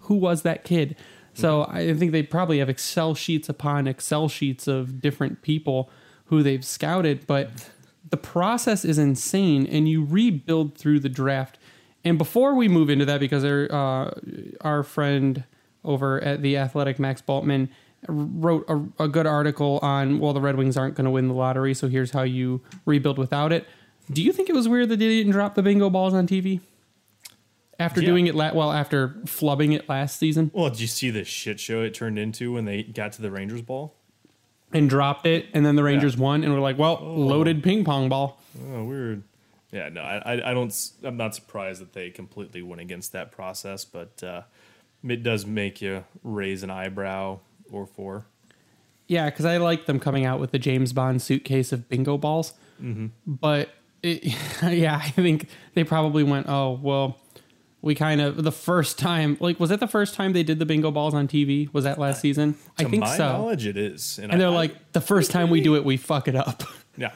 [0.00, 0.96] who was that kid?
[1.34, 5.88] So I think they probably have Excel sheets upon Excel sheets of different people
[6.26, 7.50] who they've scouted, but
[8.10, 11.58] the process is insane, and you rebuild through the draft.
[12.04, 14.10] And before we move into that, because our uh,
[14.62, 15.44] our friend
[15.84, 17.68] over at the Athletic, Max Bultman,
[18.08, 21.34] wrote a, a good article on well, the Red Wings aren't going to win the
[21.34, 23.66] lottery, so here's how you rebuild without it.
[24.10, 26.60] Do you think it was weird that they didn't drop the bingo balls on TV
[27.78, 28.06] after Yeah.
[28.08, 28.34] doing it?
[28.34, 31.94] La- well, after flubbing it last season Well, did you see the shit show it
[31.94, 33.94] turned into when they got to the Rangers ball?
[34.74, 38.08] and dropped it, and then the Rangers won, and we're like, well, loaded ping pong
[38.08, 38.40] ball.
[38.72, 39.22] Oh, weird.
[39.72, 40.72] Yeah, no, I, I, I don't.
[41.02, 44.42] I'm not surprised that they completely went against that process, but uh,
[45.08, 48.26] it does make you raise an eyebrow or four.
[49.08, 52.52] Yeah, because I like them coming out with the James Bond suitcase of bingo balls.
[52.82, 53.06] Mm-hmm.
[53.26, 53.70] But
[54.02, 54.24] it,
[54.62, 57.18] yeah, I think they probably went, oh, well,
[57.80, 60.66] we kind of, the first time, like, was that the first time they did the
[60.66, 61.72] bingo balls on TV?
[61.74, 62.56] Was that last season?
[62.78, 63.26] I To think my so.
[63.32, 64.18] knowledge, it is.
[64.18, 66.62] and they're I- like, the first time we do it, we fuck it up.
[66.96, 67.12] yeah,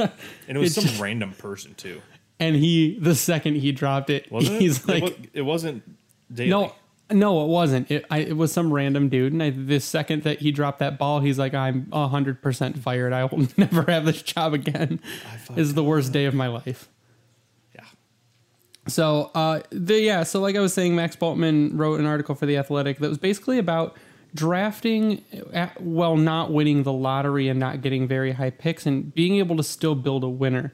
[0.00, 2.00] and it was It's some just- random person too,
[2.38, 4.42] And he, the second he dropped it, it?
[4.60, 5.82] he's It like, it, wasn't
[6.32, 6.50] daily.
[6.50, 6.74] no,
[7.10, 7.90] no, it wasn't.
[7.90, 9.32] It, I, it was some random dude.
[9.32, 13.12] And I, the second that he dropped that ball, he's like, I'm 100% fired.
[13.12, 15.00] I will never have this job again.
[15.56, 16.88] Is the worst day of my life.
[17.74, 17.82] Yeah,
[18.86, 22.46] So, uh, the, yeah, so like I was saying, Max Bultman wrote an article for
[22.46, 23.96] The Athletic that was basically about
[24.34, 29.36] drafting at, while not winning the lottery and not getting very high picks and being
[29.36, 30.72] able to still build a winner.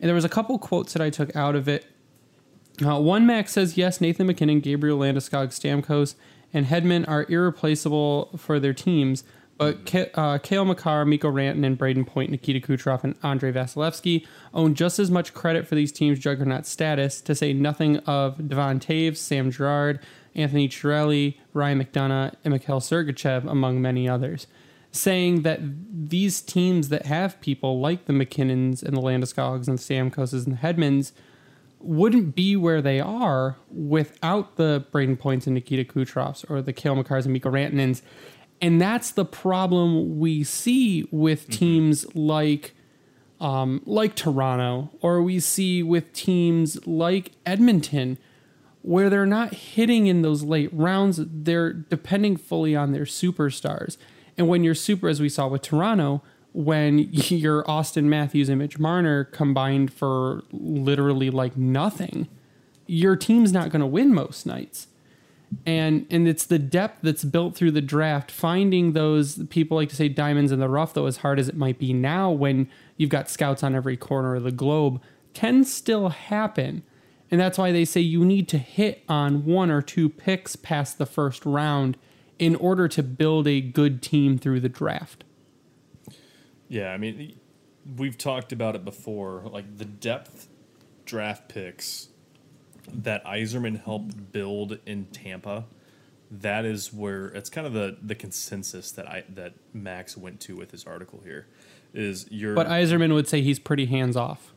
[0.00, 1.86] And there was a couple quotes that I took out of it.
[2.84, 6.16] Uh, one Max says, yes, Nathan MacKinnon, Gabriel Landeskog, Stamkos,
[6.52, 9.22] and Hedman are irreplaceable for their teams,
[9.56, 14.74] but K- uh, Cale Makar, Mikko Rantanen, Brayden Point, Nikita Kucherov, and Andrei Vasilevskiy own
[14.74, 19.18] just as much credit for these teams' juggernaut status, to say nothing of Devon Toews,
[19.18, 20.00] Sam Girard,
[20.34, 24.46] Anthony Cirelli, Ryan McDonagh, and Mikhail Sergachev, among many others.
[24.90, 29.82] Saying that these teams that have people like the MacKinnons and the Landeskogs and the
[29.82, 31.12] Stamkoses and the Hedmans
[31.80, 36.96] wouldn't be where they are without the Brayden Points and Nikita Kucherovs or the Cale
[36.96, 38.02] Makars and Mikko Rantanens.
[38.60, 42.74] And that's the problem we see with teams like
[43.40, 48.16] um, like Toronto, or we see with teams like Edmonton,
[48.84, 51.18] where they're not hitting in those late rounds.
[51.18, 53.96] They're depending fully on their superstars.
[54.36, 58.78] And when you're super, as we saw with Toronto, when your Auston Matthews and Mitch
[58.78, 62.28] Marner combined for literally like nothing,
[62.86, 64.88] your team's not going to win most nights.
[65.64, 69.96] And and it's the depth that's built through the draft, finding those people like to
[69.96, 72.68] say diamonds in the rough, though, as hard as it might be now when
[72.98, 75.00] you've got scouts on every corner of the globe,
[75.32, 76.82] can still happen.
[77.34, 80.98] And that's why they say you need to hit on one or two picks past
[80.98, 81.96] the first round
[82.38, 85.24] in order to build a good team through the draft.
[86.68, 87.34] Yeah, I mean,
[87.96, 89.42] we've talked about it before.
[89.50, 90.46] Like the depth
[91.06, 92.10] draft picks
[92.86, 95.64] that Yzerman helped build in Tampa.
[96.30, 100.54] That is where it's kind of the the consensus that I that Max went to
[100.54, 101.48] with his article here
[101.92, 104.52] is your But Yzerman would say he's pretty hands off.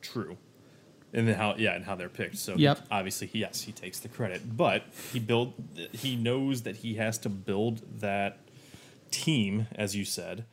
[0.00, 0.36] true.
[1.14, 2.38] And then how yeah, and how they're picked.
[2.38, 2.86] So Yep.
[2.90, 5.52] obviously yes, he takes the credit, but he build
[5.92, 8.38] he knows that he has to build that
[9.10, 10.44] team as you said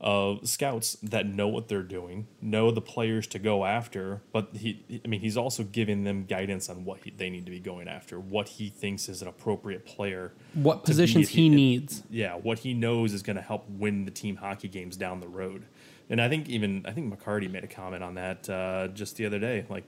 [0.00, 4.82] of scouts that know what they're doing, know the players to go after, but he
[5.04, 7.86] I mean he's also giving them guidance on what he, they need to be going
[7.86, 10.32] after, what he thinks is an appropriate player.
[10.54, 12.02] What be positions he needs.
[12.08, 15.28] yeah, what he knows is going to help win the team hockey games down the
[15.28, 15.66] road.
[16.08, 19.26] And I think even I think McCarty made a comment on that uh, just the
[19.26, 19.66] other day.
[19.68, 19.84] Like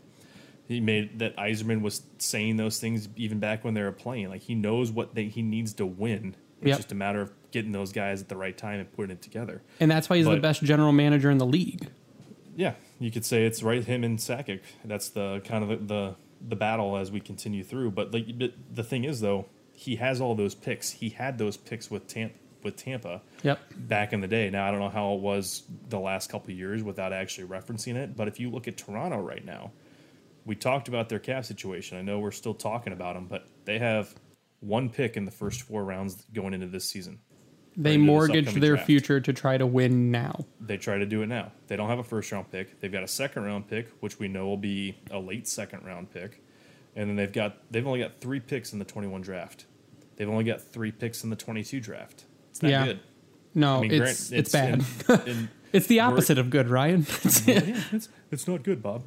[0.72, 4.28] he made that Yzerman was saying those things even back when they were playing.
[4.30, 6.34] Like he knows what they, he needs to win.
[6.60, 6.76] It's Yep.
[6.78, 9.62] just a matter of getting those guys at the right time and putting it together.
[9.80, 11.88] And that's why he's the best general manager in the league.
[12.56, 14.60] Yeah, you could say it's right him and Sakic.
[14.84, 16.14] That's the kind of the, the
[16.48, 17.92] the battle as we continue through.
[17.92, 20.90] But like but the thing is though, he has all those picks.
[20.90, 23.22] He had those picks with Tampa with Tampa.
[23.42, 23.58] Yep.
[23.76, 24.48] back in the day.
[24.50, 27.96] Now I don't know how it was the last couple of years without actually referencing
[27.96, 29.72] it, but if you look at Toronto right now,
[30.44, 31.98] we talked about their cap situation.
[31.98, 34.14] I know we're still talking about them, but they have
[34.60, 37.20] one pick in the first four rounds going into this season.
[37.76, 38.86] They mortgaged their draft.
[38.86, 40.44] future to try to win now.
[40.60, 41.52] They try to do it now.
[41.68, 42.80] They don't have a first round pick.
[42.80, 46.12] They've got a second round pick, which we know will be a late second round
[46.12, 46.42] pick,
[46.96, 49.64] and then they've got they've only got three picks in the twenty one draft.
[50.16, 52.24] They've only got three picks in the twenty two draft.
[52.50, 52.84] It's not Yeah.
[52.84, 53.00] good.
[53.54, 54.84] No, I mean, it's grant- it's, bad.
[55.08, 57.06] and- and it's the opposite of good, Ryan.
[57.46, 59.02] yeah, it's it's not good, Bob.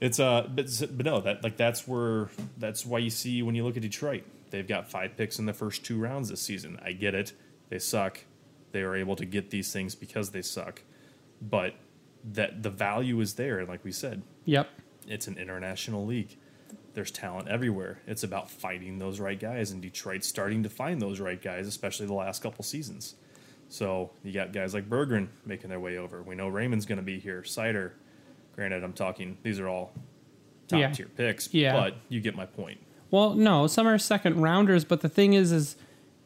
[0.00, 2.28] It's uh, but, but no, that like that's where
[2.58, 5.54] that's why you see when you look at Detroit, they've got five picks in the
[5.54, 6.78] first two rounds this season.
[6.84, 7.32] I get it,
[7.68, 8.20] they suck.
[8.72, 10.82] They are able to get these things because they suck,
[11.40, 11.74] but
[12.24, 13.60] that the value is there.
[13.60, 14.68] And like we said, yep.
[15.06, 16.36] it's an international league.
[16.92, 18.00] There's talent everywhere.
[18.06, 22.06] It's about finding those right guys, and Detroit's starting to find those right guys, especially
[22.06, 23.14] the last couple seasons.
[23.68, 26.22] So you got guys like Berggren making their way over.
[26.22, 27.42] We know Raymond's going to be here.
[27.42, 27.92] Seider,
[28.56, 29.92] granted, I'm talking; these are all
[30.68, 30.90] top Yeah.
[30.90, 31.52] tier picks.
[31.54, 31.72] Yeah.
[31.74, 32.78] but you get my point.
[33.10, 35.76] Well, no, some are second rounders, but the thing is, is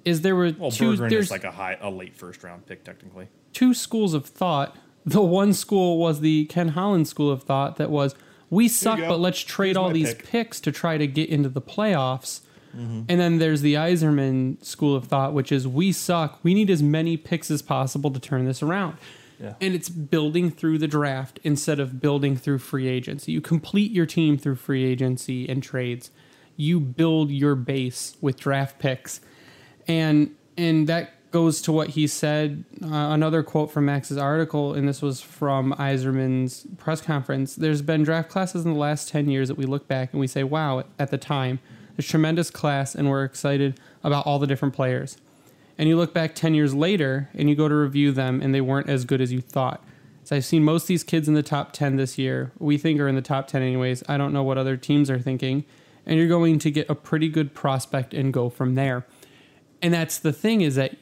[0.04, 2.64] is there were Well, two Berggren there's is like a high, a late first round
[2.66, 3.28] pick technically.
[3.52, 4.76] two schools of thought.
[5.04, 8.14] The one school was the Ken Holland school of thought that was
[8.48, 10.26] we suck, but let's trade Here's all these pick.
[10.26, 12.40] picks to try to get into the playoffs.
[12.76, 13.02] Mm-hmm.
[13.08, 16.38] And then there's the Yzerman school of thought, which is we suck.
[16.42, 18.96] We need as many picks as possible to turn this around.
[19.40, 19.54] Yeah.
[19.60, 23.32] And it's building through the draft instead of building through free agency.
[23.32, 26.10] You complete your team through free agency and trades.
[26.56, 29.20] You build your base with draft picks.
[29.88, 32.64] And and that goes to what he said.
[32.82, 37.54] Uh, another quote from Max's article, and this was from Yzerman's press conference.
[37.54, 40.26] There's been draft classes in the last 10 years that we look back and we
[40.26, 41.60] say, wow, at the time,
[41.96, 45.18] there's tremendous class, and we're excited about all the different players.
[45.80, 48.60] And you look back 10 years later and you go to review them, and they
[48.60, 49.82] weren't as good as you thought.
[50.24, 52.52] So I've seen most of these kids in the top 10 this year.
[52.58, 54.02] We think are in the top 10 anyways.
[54.06, 55.64] I don't know what other teams are thinking.
[56.04, 59.06] And you're going to get a pretty good prospect and go from there.
[59.80, 60.96] And that's the thing is that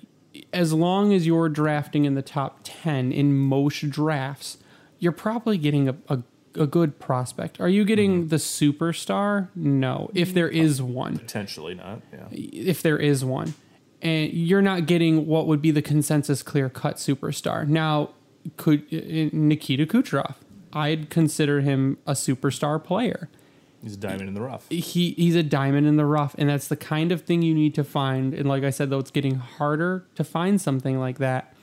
[0.53, 4.59] as long as you're drafting in the top 10 in most drafts,
[5.01, 6.23] you're probably getting a, a,
[6.55, 7.61] a good prospect.
[7.61, 8.29] Are you getting mm-hmm.
[8.29, 9.49] the superstar?
[9.57, 10.35] No, if mm-hmm.
[10.37, 12.01] there is one Potentially not.
[12.13, 12.27] Yeah.
[12.31, 13.55] if there is one.
[14.01, 17.67] And you're not getting what would be the consensus clear cut superstar.
[17.67, 18.11] Now,
[18.57, 20.37] could uh, Nikita Kucherov,
[20.73, 23.29] I'd consider him a superstar player.
[23.83, 24.69] He's a diamond in the rough.
[24.69, 27.75] He he's a diamond in the rough, and that's the kind of thing you need
[27.75, 28.35] to find.
[28.35, 31.55] And like I said, though, it's getting harder to find something like that.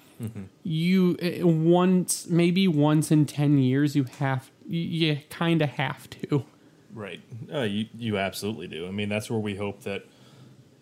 [0.64, 6.10] You uh, once maybe once in ten years, you have you, you kind of have
[6.12, 6.46] to.
[6.94, 7.20] Right.
[7.54, 8.88] Uh, you you absolutely do.
[8.88, 10.06] I mean, that's where we hope that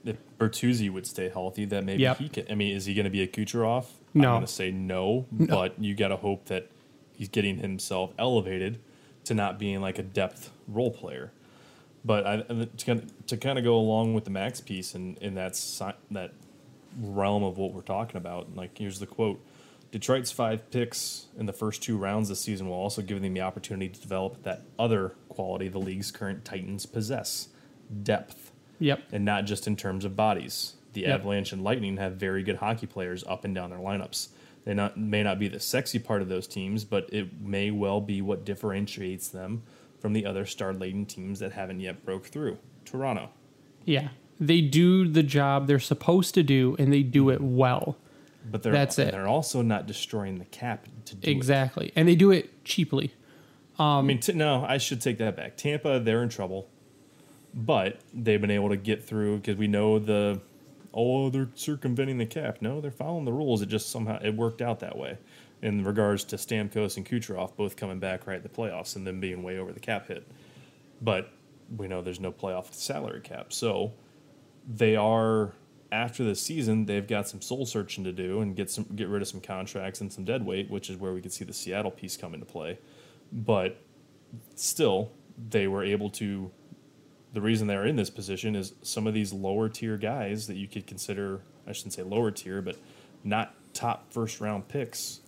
[0.06, 2.18] if Bertuzzi would stay healthy, that maybe Yep.
[2.18, 2.46] he can.
[2.50, 3.86] I mean, is he going to be a Kucherov?
[4.13, 4.30] No.
[4.30, 6.70] I'm going to say no, but you got to hope that
[7.13, 8.80] he's getting himself elevated
[9.26, 11.32] to not being like a depth role player.
[12.06, 15.18] But I, to kind of, to kind of go along with the Max piece and
[15.20, 16.32] in that si- that
[17.00, 19.39] realm of what we're talking about, like here's the quote.
[19.92, 23.42] Detroit's five picks in the first two rounds this season will also give them the
[23.42, 27.50] opportunity to develop that other quality the league's current Titans possess
[28.02, 29.04] depth, Yep.
[29.12, 30.74] and not just in terms of bodies.
[30.94, 31.20] The Yep.
[31.20, 34.30] Avalanche and Lightning have very good hockey players up and down their lineups.
[34.66, 38.00] They not may not be the sexy part of those teams, but it may well
[38.00, 39.64] be what differentiates them
[40.00, 42.58] from the other star-laden teams that haven't yet broke through.
[42.86, 43.30] Toronto.
[43.86, 44.10] Yeah.
[44.40, 47.98] They do the job they're supposed to do and they do it well.
[48.50, 49.12] But they're That's it.
[49.12, 51.32] they're also not destroying the cap to do it.
[51.32, 51.92] Exactly.
[51.96, 53.14] And they do it cheaply.
[53.80, 55.56] I um, mean, t- no, I should take that back.
[55.58, 56.70] Tampa, they're in trouble,
[57.54, 60.42] but they've been able to get through because we know the
[60.94, 62.58] oh they're circumventing the cap.
[62.62, 63.62] No, they're following the rules.
[63.62, 65.18] It just somehow it worked out that way.
[65.62, 69.22] In regards to Stamkos and Kucherov both coming back right at the playoffs and them
[69.22, 70.28] being way over the cap hit,
[71.02, 71.32] but
[71.78, 73.94] we know there's no playoff salary cap, so
[74.68, 75.54] they are
[75.92, 79.22] after the season they've got some soul searching to do and get some get rid
[79.22, 81.92] of some contracts and some dead weight, which is where we could see the Seattle
[81.92, 82.80] piece come into play.
[83.32, 83.80] But
[84.56, 85.12] still,
[85.50, 86.52] they were able to.
[87.34, 90.67] The reason they're in this position is some of these lower tier guys that you
[90.67, 92.78] could consider, I shouldn't say lower tier, but
[93.24, 95.22] not top first round picks,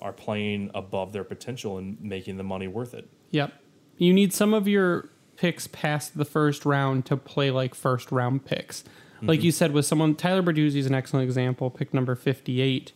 [0.00, 3.08] are playing above their potential and making the money worth it.
[3.30, 3.52] Yep.
[3.98, 8.44] You need some of your picks past the first round to play like first round
[8.44, 8.84] picks.
[9.22, 9.46] Like mm-hmm.
[9.46, 12.92] you said, with someone, Tyler Bertuzzi is an excellent example, pick number 58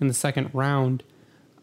[0.00, 1.02] in the second round.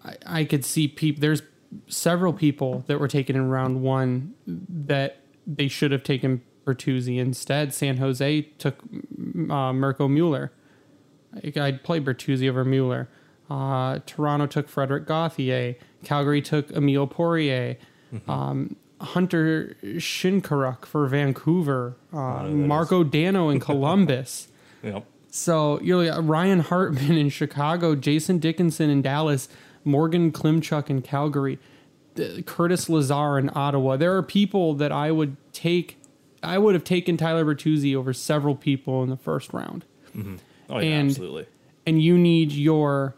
[0.03, 1.41] I, I could see people, there's
[1.87, 7.73] several people that were taken in round one that they should have taken Bertuzzi instead.
[7.73, 8.79] San Jose took
[9.49, 10.51] uh, Mirco Mueller.
[11.35, 13.09] I- I'd play Bertuzzi over Mueller.
[13.49, 15.75] Uh, Toronto took Frederik Gauthier.
[16.03, 17.77] Calgary took Emile Poirier.
[18.27, 21.97] Um, Hunter Shinkaruk for Vancouver.
[22.13, 24.47] Uh, that Marco Dano in Columbus.
[24.83, 25.05] Yep.
[25.31, 29.49] So you're like Ryan Hartman in Chicago, Jason Dickinson in Dallas,
[29.83, 31.57] Morgan Klimchuk in Calgary, uh,
[32.45, 33.97] Curtis Lazar in Ottawa.
[33.97, 35.97] There are people that I would take.
[36.41, 39.85] I would have taken Tyler Bertuzzi over several people in the first round.
[40.15, 40.35] Mm-hmm.
[40.69, 41.45] Oh yeah, And- absolutely.
[41.85, 43.15] And you need your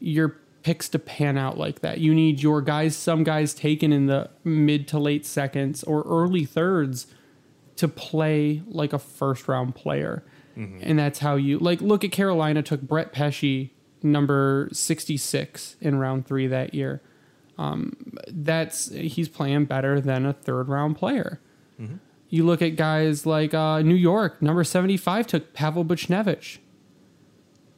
[0.00, 1.98] your picks to pan out like that.
[1.98, 6.44] You need your guys, some guys taken in the mid to late seconds or early
[6.44, 7.06] thirds
[7.76, 10.24] to play like a first round player.
[10.56, 10.78] Mm-hmm.
[10.82, 13.70] And that's how you like look at Carolina took Brett Pesce
[14.02, 17.00] number 66 in round 3 that year.
[17.58, 17.94] Um,
[18.28, 21.40] that's he's playing better than a third round player.
[22.30, 26.58] You look at guys like uh, New York, number 75 took Pavel Buchnevich.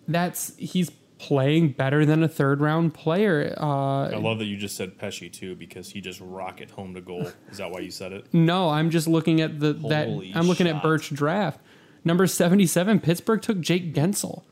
[0.09, 3.55] That's he's playing better than a third round player.
[3.59, 7.01] Uh, I love that you just said Pesce too because he just rocket home to
[7.01, 7.31] goal.
[7.51, 8.27] Is that why you said it?
[8.33, 10.83] No, I'm just looking at the that I'm looking at.
[10.83, 11.61] Birch draft.
[12.05, 14.43] Number 77, Pittsburgh took Jake Guentzel.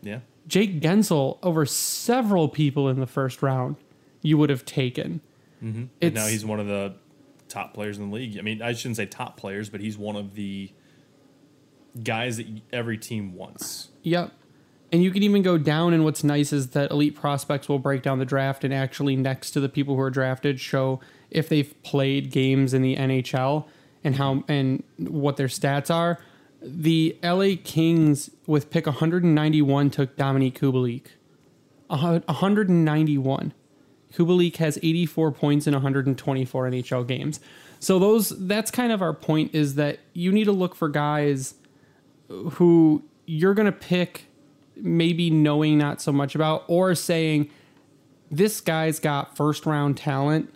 [0.00, 0.20] Yeah.
[0.46, 3.76] Jake Guentzel over several people in the first round
[4.22, 5.20] you would have taken.
[5.62, 5.84] Mm-hmm.
[6.02, 6.94] And now he's one of the
[7.48, 8.38] top players in the league.
[8.38, 10.70] I mean, I shouldn't say top players, but he's one of the
[12.02, 13.88] guys that every team wants.
[14.02, 14.32] Yep.
[14.92, 18.02] And you can even go down, and what's nice is that elite prospects will break
[18.02, 21.00] down the draft and actually, next to the people who are drafted, show
[21.30, 23.66] if they've played games in the NHL
[24.04, 26.18] and how and what their stats are.
[26.62, 31.06] The LA Kings with pick 191 took Dominik Kubalik.
[31.88, 33.52] 191.
[34.14, 37.40] Kubalik has 84 points in 124 NHL games.
[37.78, 41.54] So those that's kind of our point is that you need to look for guys
[42.28, 44.26] who you're going to pick
[44.76, 47.50] maybe knowing not so much about or saying
[48.30, 50.52] this guy's got first round talent.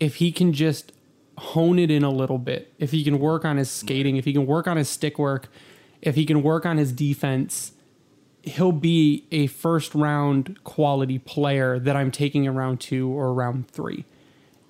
[0.00, 0.92] If he can just
[1.38, 4.32] hone it in a little bit, if he can work on his skating, if he
[4.32, 5.48] can work on his stick work,
[6.02, 7.72] if he can work on his defense,
[8.42, 14.04] he'll be a first round quality player that I'm taking around two or round three.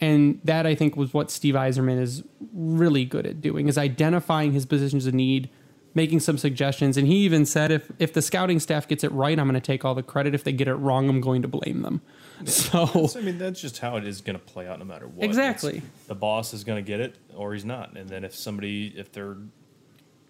[0.01, 4.53] And that I think was what Steve Yzerman is really good at doing is identifying
[4.53, 5.51] his positions of need,
[5.93, 6.97] making some suggestions.
[6.97, 9.66] And he even said if if the scouting staff gets it right, I'm going to
[9.66, 10.35] take all the credit.
[10.35, 12.01] If they get it wrong, I'm going to blame them.
[12.45, 15.09] So So, I mean, that's just how it is going to play out no matter
[15.09, 15.25] what.
[15.25, 15.79] Exactly.
[15.79, 17.97] It's- the boss is going to get it or he's not.
[17.97, 19.37] And then if somebody, if they're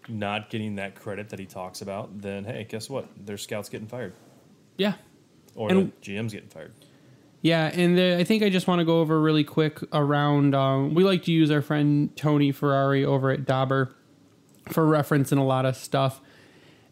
[0.08, 3.06] not getting that credit that he talks about, then hey, guess what?
[3.26, 4.12] Their scout's getting fired
[4.76, 4.94] yeah,
[5.54, 6.72] or And- the GM's getting fired.
[7.40, 10.54] Yeah, and the, I think I just want to go over really quick around.
[10.56, 13.94] Um, we like to use our friend Tony Ferrari over at Dobber
[14.70, 16.20] for reference in a lot of stuff.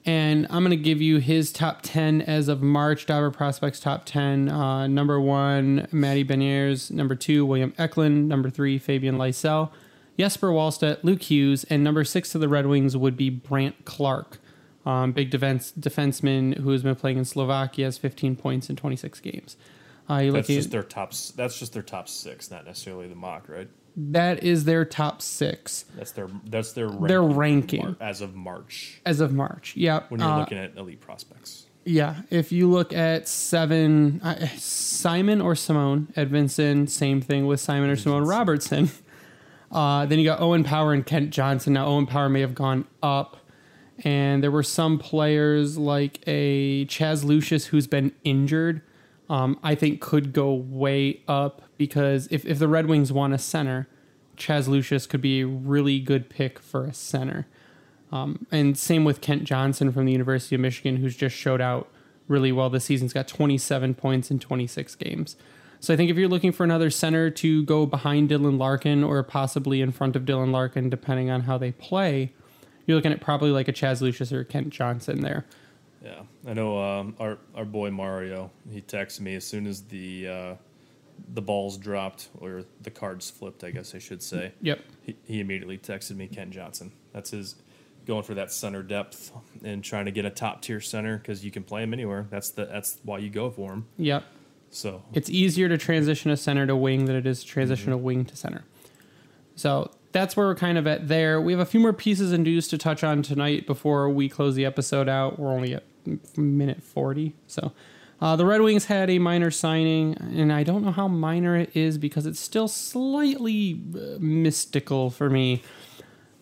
[0.04, 3.06] And I'm going to give you his top 10 as of March.
[3.06, 4.48] Dobber Prospects top 10.
[4.48, 6.92] Uh, number one, Matty Beniers.
[6.92, 8.28] Number two, William Eklund.
[8.28, 9.70] Number three, Fabian Lysell.
[10.18, 11.64] Jesper Wallstedt, Luke Hughes.
[11.64, 14.38] And number six to the Red Wings would be Brandt Clarke.
[14.84, 19.18] Um, big defense defenseman who has been playing in Slovakia, has 15 points in 26
[19.20, 19.56] games.
[20.08, 21.12] Uh, you That's just at, their top.
[21.34, 23.68] That's just their top six, not necessarily the mock, right?
[23.98, 26.28] that is their top six That's their.
[26.44, 26.86] That's their.
[26.86, 27.96] Ranking Their ranking.
[28.00, 29.74] as of March as of March.
[29.74, 30.10] Yep.
[30.10, 31.66] when you're Uh, looking at elite prospects.
[31.84, 37.90] Yeah, if you look at seven, uh, Simon or Simone Edvinsson, same thing with Simon
[37.90, 38.90] or Simone Robertsson.
[39.70, 41.72] Uh, then you got Owen Power and Kent Johnson.
[41.74, 43.36] Now Owen Power may have gone up,
[44.04, 48.82] and there were some players like a Chaz Lucius who's been injured.
[49.28, 53.38] Um, I think could go way up because if if the Red Wings want a
[53.38, 53.88] center,
[54.36, 57.46] Chaz Lucius could be a really good pick for a center.
[58.12, 61.88] Um, and same with Kent Johnson from the University of Michigan, who's just showed out
[62.28, 63.06] really well this season.
[63.06, 65.36] He's got 27 points in 26 games.
[65.87, 69.22] So I think if you're looking for another center to go behind Dylan Larkin or
[69.22, 72.32] possibly in front of Dylan Larkin, depending on how they play,
[72.87, 75.47] you're looking at probably like a Chaz Lucius or Kent Johnson there.
[76.03, 76.82] Yeah, I know.
[76.82, 80.55] Um, our our boy Mario, he texted me as soon as the uh,
[81.34, 83.62] the balls dropped or the cards flipped.
[83.62, 84.55] I guess I should say.
[84.62, 84.80] Yep.
[85.03, 86.91] He, he immediately texted me Ken Johnson.
[87.12, 87.55] That's his
[88.07, 89.30] going for that center depth
[89.62, 92.26] and trying to get a top tier center because you can play him anywhere.
[92.28, 93.87] That's the that's why you go for him.
[93.99, 94.24] Yep.
[94.76, 97.96] So It's easier to transition a center to wing than it is to transition a
[97.96, 98.64] wing to center.
[99.54, 101.40] So that's where we're kind of at there.
[101.40, 104.54] We have a few more pieces and dues to touch on tonight before we close
[104.54, 105.38] the episode out.
[105.38, 105.84] We're only at
[106.36, 107.34] minute 40.
[107.46, 107.72] So
[108.20, 111.74] uh, the Red Wings had a minor signing, and I don't know how minor it
[111.74, 115.62] is because it's still slightly uh, mystical for me.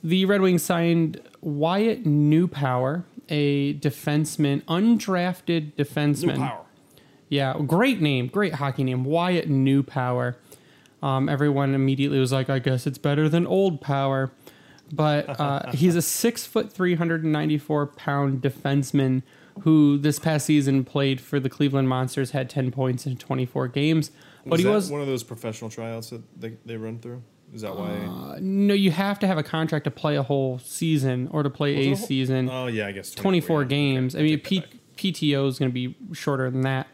[0.03, 6.35] The Red Wings signed Wyatt Newpower, a defenseman, undrafted defenseman.
[6.35, 6.64] new power.
[7.29, 10.37] Yeah, great name, great hockey name, Wyatt New Power.
[11.03, 14.31] Um, everyone immediately was like, I guess it's better than Old Power.
[14.93, 19.22] But uh, he's a six foot, 394 pound defenseman
[19.61, 24.11] who this past season played for the Cleveland Monsters, had 10 points in 24 games.
[24.45, 27.22] But Was he was, one of those professional tryouts that they, they run through.
[27.53, 27.91] Is that why?
[27.91, 31.51] uh, no, you have to have a contract to play a whole season or to
[31.51, 32.51] play Was a whole- season.
[32.51, 33.68] oh yeah, I guess 24 yeah.
[33.68, 34.16] games.
[34.16, 34.64] I mean, P-
[34.97, 36.89] PTO is going to be shorter than that.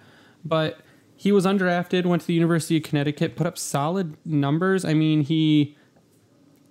[0.44, 0.80] But
[1.16, 4.84] he was undrafted, went to the University of Connecticut, put up solid numbers.
[4.84, 5.76] I mean, he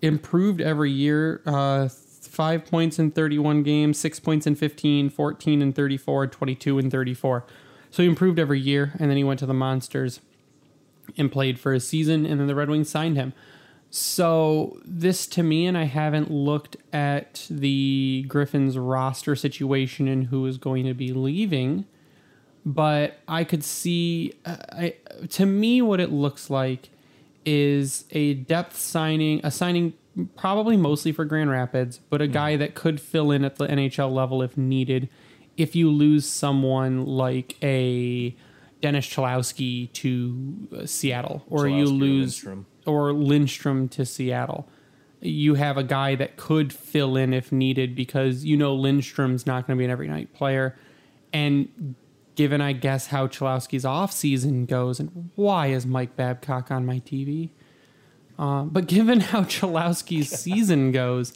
[0.02, 1.42] improved every year.
[1.46, 6.90] Uh, five points in 31 games, six points in 15, 14 in 34, 22 in
[6.90, 7.46] 34.
[7.92, 8.94] So he improved every year.
[9.00, 10.22] And then he went to the Monsters
[11.18, 13.34] and played for a season, and then the Red Wings signed him.
[13.92, 20.46] So this to me, and I haven't looked at the Griffins roster situation and who
[20.46, 21.86] is going to be leaving,
[22.70, 24.34] but I could see.
[24.46, 24.94] uh, I
[25.30, 26.90] to me, what it looks like
[27.44, 29.94] is a depth signing, a signing
[30.36, 34.14] probably mostly for Grand Rapids, but a guy that could fill in at the NHL
[34.14, 35.10] level if needed.
[35.58, 38.36] If you lose someone like a
[38.82, 42.66] Dennis Cholowski to uh, Seattle, or you Cholowski or lose Lindstrom.
[42.86, 44.70] or Lindstrom to Seattle.
[45.22, 49.66] You have a guy that could fill in if needed because you know Lindstrom's not
[49.66, 50.78] going to be an every night player.
[51.34, 51.96] And
[52.40, 57.02] given, I guess, how Cholowski's off season goes, and why is Mike Babcock on my
[57.02, 57.50] TV?
[58.38, 61.34] Uh, but given how Cholowski's season goes,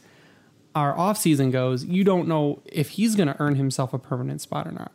[0.73, 4.39] our off season goes, you don't know if he's going to earn himself a permanent
[4.39, 4.93] spot or not.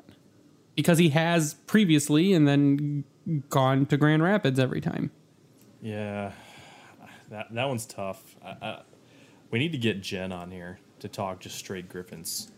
[0.77, 3.05] Because he has previously and then
[3.51, 5.11] gone to Grand Rapids every time.
[5.83, 6.33] Yeah,
[7.29, 8.35] that that one's tough.
[8.43, 8.81] I, I,
[9.51, 12.51] we need to get Jen on here to talk just straight Griffins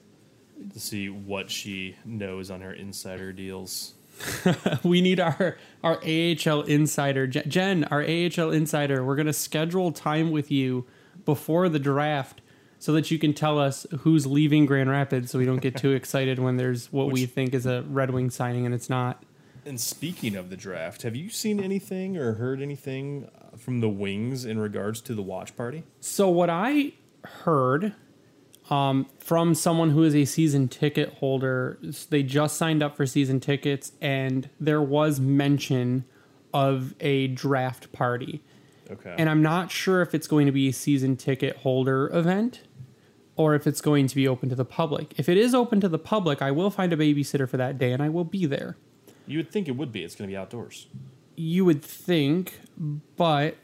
[0.72, 3.94] to see what she knows on her insider deals.
[4.82, 9.04] we need our our AHL insider Jen, our AHL insider.
[9.04, 10.86] We're gonna schedule time with you
[11.24, 12.42] before the draft
[12.78, 15.90] so that you can tell us who's leaving Grand Rapids, so we don't get too
[15.92, 19.22] excited when there's what we think is a Red Wing signing and it's not.
[19.66, 24.46] And speaking of the draft, have you seen anything or heard anything from the Wings
[24.46, 25.84] in regards to the watch party?
[26.00, 26.92] So what I
[27.24, 27.94] heard
[28.70, 33.40] um, from someone who is a season ticket holder, they just signed up for season
[33.40, 36.04] tickets, and there was mention
[36.54, 38.42] of a draft party.
[38.90, 39.14] Okay.
[39.18, 42.62] And I'm not sure if it's going to be a season ticket holder event
[43.36, 45.14] or if it's going to be open to the public.
[45.16, 47.92] If it is open to the public, I will find a babysitter for that day
[47.92, 48.76] and I will be there.
[49.26, 50.02] you would think it would be.
[50.02, 50.88] It's going to be outdoors.
[51.36, 52.58] You would think,
[53.16, 53.56] but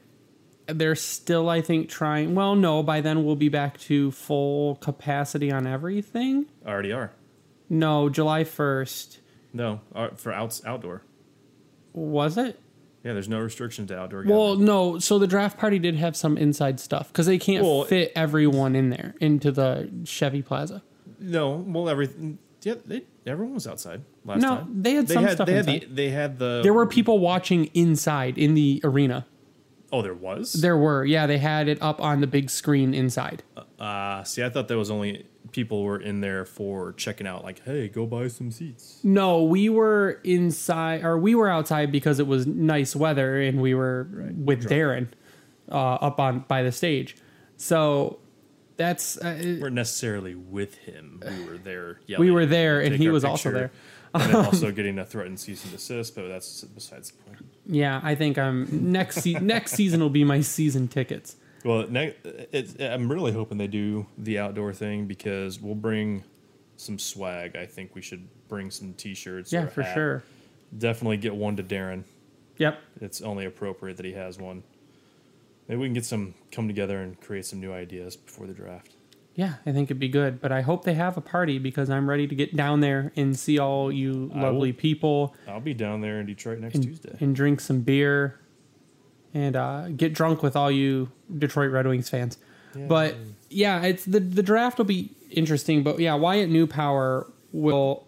[0.67, 2.35] they're still, I think, trying.
[2.35, 6.45] Well, no, by then we'll be back to full capacity on everything.
[6.65, 7.11] Already are.
[7.69, 9.17] No, July 1st.
[9.53, 11.01] No, uh, for outs outdoor.
[11.93, 12.59] Was it?
[13.03, 14.23] Yeah, there's no restriction to outdoor.
[14.27, 14.65] Well, gathering.
[14.65, 14.99] no.
[14.99, 18.75] So the draft party did have some inside stuff because they can't Well, fit everyone
[18.75, 20.83] in there into the Chevy Plaza.
[21.19, 21.55] no.
[21.55, 22.39] Well, everything.
[22.63, 24.81] Yeah, they, everyone was outside last No, time.
[24.81, 26.59] they had some had, stuff They had, the, they had the.
[26.63, 29.25] There were people watching inside in the arena.
[29.91, 30.53] Oh, there was.
[30.53, 33.43] There were, yeah, they had it up on the big screen inside.
[33.79, 37.43] Uh, see, I thought there was only people were in there for checking out.
[37.43, 38.99] Like, hey, go buy some seats.
[39.03, 43.73] No, we were inside, or we were outside because it was nice weather, and we
[43.73, 45.07] were with Darren
[45.71, 47.15] uh, up on by the stage.
[47.55, 48.19] So
[48.75, 51.23] that's uh, We weren't necessarily with him.
[51.25, 51.99] We were there.
[52.19, 53.71] we were there, and he was also there.
[54.13, 57.36] and also getting a threatened cease and desist, but that's besides the point.
[57.67, 61.35] Yeah, I think um next se- next season will be my season tickets.
[61.63, 62.15] Well, ne-
[62.79, 66.23] I'm really hoping they do the outdoor thing because we'll bring
[66.77, 67.55] some swag.
[67.57, 69.51] I think we should bring some T-shirts.
[69.51, 69.93] Yeah, for hat.
[69.93, 70.23] sure.
[70.77, 72.03] Definitely get one to Darren.
[72.57, 72.79] Yep.
[73.01, 74.63] It's only appropriate that he has one.
[75.67, 78.93] Maybe we can get some come together and create some new ideas before the draft.
[79.37, 82.09] Yeah, I think it'd be good, but I hope they have a party because I'm
[82.09, 85.75] ready to get down there and see all you I lovely will- people I'll be
[85.75, 87.15] down there in Detroit next and, Tuesday.
[87.19, 88.39] and drink some beer
[89.35, 92.39] and uh, get drunk with all you Detroit Red Wings fans.
[92.75, 93.15] But
[93.49, 95.83] yeah, it's the the draft will be interesting.
[95.83, 98.07] But yeah, Wyatt Newpower will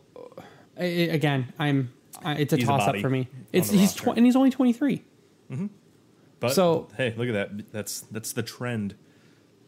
[0.78, 1.54] I- I- again.
[1.60, 3.28] I'm I, it's a He's a toss up for me.
[3.54, 5.04] It's he's tw- and he's only 23.
[6.40, 7.72] But so- hey, look at that.
[7.72, 8.96] That's that's the trend.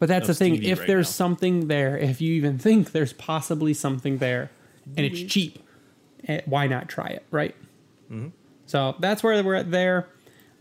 [0.02, 0.56] But that's the thing.
[0.56, 1.12] Stevie If right there's now.
[1.12, 4.50] something there, if you even think there's possibly something there,
[4.96, 5.60] and it's cheap,
[6.26, 7.54] eh, why not try it, right?
[8.10, 8.30] Mm-hmm.
[8.66, 10.08] So that's where we're at there.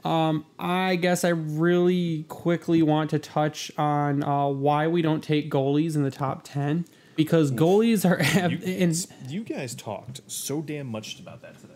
[0.06, 5.50] Um, I guess I really quickly want to touch on uh, why we don't take
[5.50, 6.86] goalies in the top ten
[7.16, 8.94] because goalies are You, in
[9.28, 11.74] you guys talked so damn much about that today.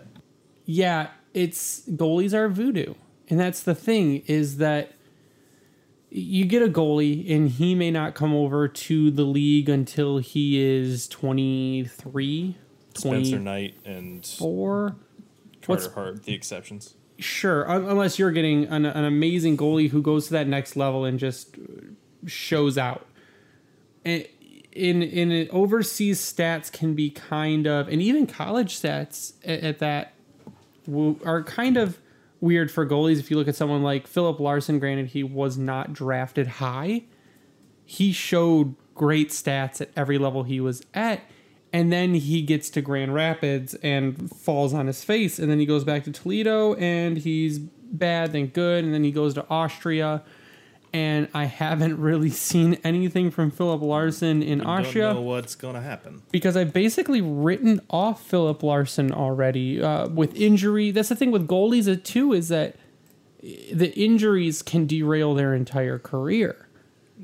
[0.66, 2.94] yeah, it's goalies are voodoo.
[3.28, 4.92] And that's the thing is that
[6.18, 10.62] you get a goalie and he may not come over to the league until he
[10.62, 12.58] is 23,
[12.94, 14.88] Spencer Knight and 24.
[14.88, 15.02] Carter
[15.66, 16.94] What's Hart, the exceptions.
[17.18, 21.20] sure, unless you're getting an, an amazing goalie who goes to that next level and
[21.20, 21.58] just
[22.26, 23.06] shows out.
[24.06, 24.26] And
[24.72, 30.14] in in overseas stats can be kind of and even college stats at, at that
[31.26, 31.98] are kind of
[32.46, 33.20] weird for goalies.
[33.20, 37.04] If you look at someone like Filip Larsson granted he was not drafted high.
[37.84, 41.22] He showed great stats at every level he was at
[41.74, 45.66] and then he gets to Grand Rapids and falls on his face and then he
[45.66, 50.24] goes back to Toledo and he's bad then good and then he goes to Austria
[50.96, 55.82] and I haven't really seen anything from Filip Larsson in Austria Don't know what's gonna
[55.82, 56.22] happen.
[56.32, 60.92] because I've basically written off Filip Larsson already uh, with injury.
[60.92, 62.78] That's the thing with goalies uh, too is that
[63.42, 66.68] the injuries can derail their entire career.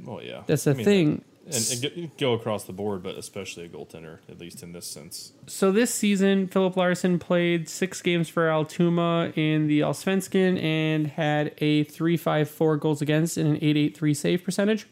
[0.06, 1.24] Oh yeah, That's the I mean, thing.
[1.56, 4.86] And, and go- go across the board, but especially a goaltender, at least in this
[4.88, 5.34] sense.
[5.48, 11.54] So this season, Filip Larsson played six games for Almtuna in the Allsvenskan and had
[11.60, 14.88] a 3.54 goals against and an 8.83 save percentage.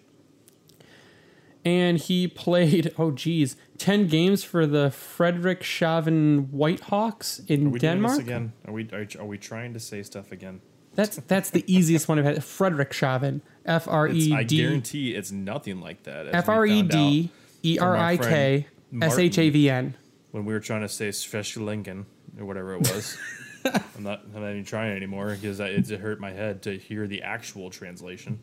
[1.65, 7.79] And he played, oh geez, 10 games for the Frederick Chauvin Whitehawks in Are we
[7.79, 8.15] Denmark.
[8.15, 8.53] doing this again?
[8.67, 10.61] Are we are, are we trying to say stuff again?
[10.99, 12.43] That's that's the easiest one I've had.
[12.43, 16.27] Frederick Chauvin, F R E I D guarantee it's nothing like that.
[16.27, 18.67] as we F R E found D out E R I K
[19.01, 19.95] S H A V N.
[20.31, 22.03] when we were trying to say Sveshlinken
[22.37, 23.17] or whatever it was.
[23.65, 24.23] I'm not.
[24.35, 28.37] I'm not even trying anymore because it hurt my head to hear the actual translation.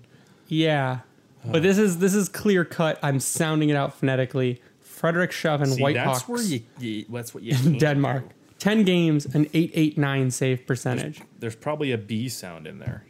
[0.49, 1.01] Yeah,
[1.45, 2.99] but this is this is clear cut.
[3.03, 4.63] I'm sounding it out phonetically.
[4.81, 7.05] Frederick Chauvin See, Whitehawks that's where you, you.
[7.11, 7.55] That's what you.
[7.63, 8.25] can't Denmark.
[8.59, 11.21] 10 games, an 889 save percentage.
[11.39, 13.05] There's probably a B sound in there.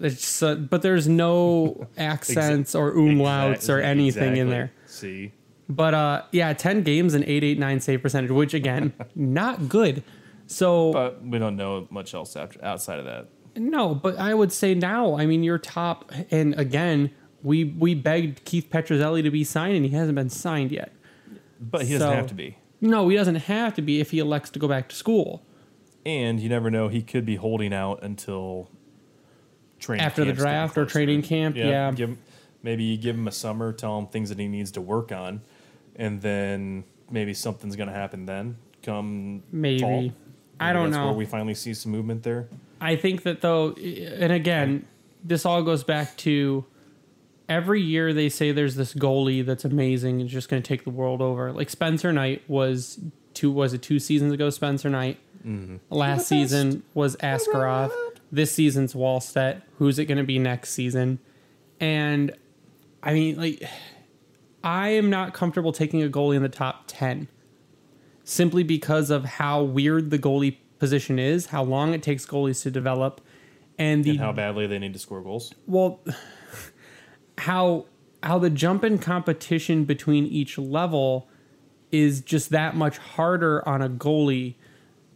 [0.00, 4.72] It's, uh, but there's no accents or umlauts or Exact- anything in there.
[4.86, 5.32] See,
[5.68, 10.02] But uh, yeah, 10 games and 889 save percentage, which again, not good.
[10.46, 13.28] So but we don't know much else after outside of that.
[13.56, 16.12] no, but I would say now, I mean, you're top.
[16.30, 17.10] And again,
[17.42, 20.92] we we begged Keith Petruzzelli to be signed, and he hasn't been signed yet.
[21.60, 22.56] But he doesn't So- have to be.
[22.82, 25.42] No, he doesn't have to be if he elects to go back to school
[26.04, 28.68] And you never know; he could be holding out until
[29.78, 31.56] training after the draft or training camp.
[31.56, 32.18] Yeah, Give him,
[32.62, 35.42] maybe you give him a summer, tell him things that he needs to work on,
[35.96, 38.56] and then maybe something's going to happen then.
[38.82, 39.80] Come Maybe.
[39.80, 40.12] fall.
[40.58, 41.06] I don't that's know.
[41.06, 42.48] Where we finally see some movement there.
[42.80, 44.86] I think that though, and again,
[45.22, 46.64] this all goes back to
[47.52, 50.90] every year they say there's this goalie that's amazing and just going to take the
[50.90, 51.52] world over.
[51.52, 52.98] Like Spencer Knight was
[53.34, 54.48] two was it two seasons ago?
[54.48, 55.18] Spencer Knight.
[55.46, 55.76] Mm-hmm.
[55.90, 57.92] Last season was Askarov.
[58.30, 59.60] This season's Wallstedt.
[59.76, 61.18] Who's it going to be next season?
[61.78, 62.34] And
[63.02, 63.62] I mean, like,
[64.64, 67.28] I am not comfortable taking a goalie in the top ten
[68.24, 72.70] simply because of how weird the goalie position is, how long it takes goalies to
[72.70, 73.20] develop,
[73.78, 75.52] and the And how badly they need to score goals.
[75.66, 76.00] well
[77.42, 77.86] how
[78.22, 81.28] how the jump in competition between each level
[81.90, 84.54] is just that much harder on a goalie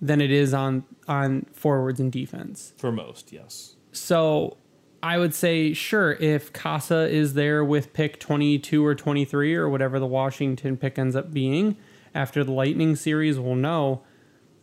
[0.00, 2.72] than it is on on forwards and defense.
[2.76, 3.76] For most, yes.
[3.92, 4.56] So
[5.02, 9.98] I would say, sure, if Cossa is there with pick 22 or 23 or whatever
[9.98, 11.76] the Washington pick ends up being
[12.14, 14.02] after the Lightning series, we'll know.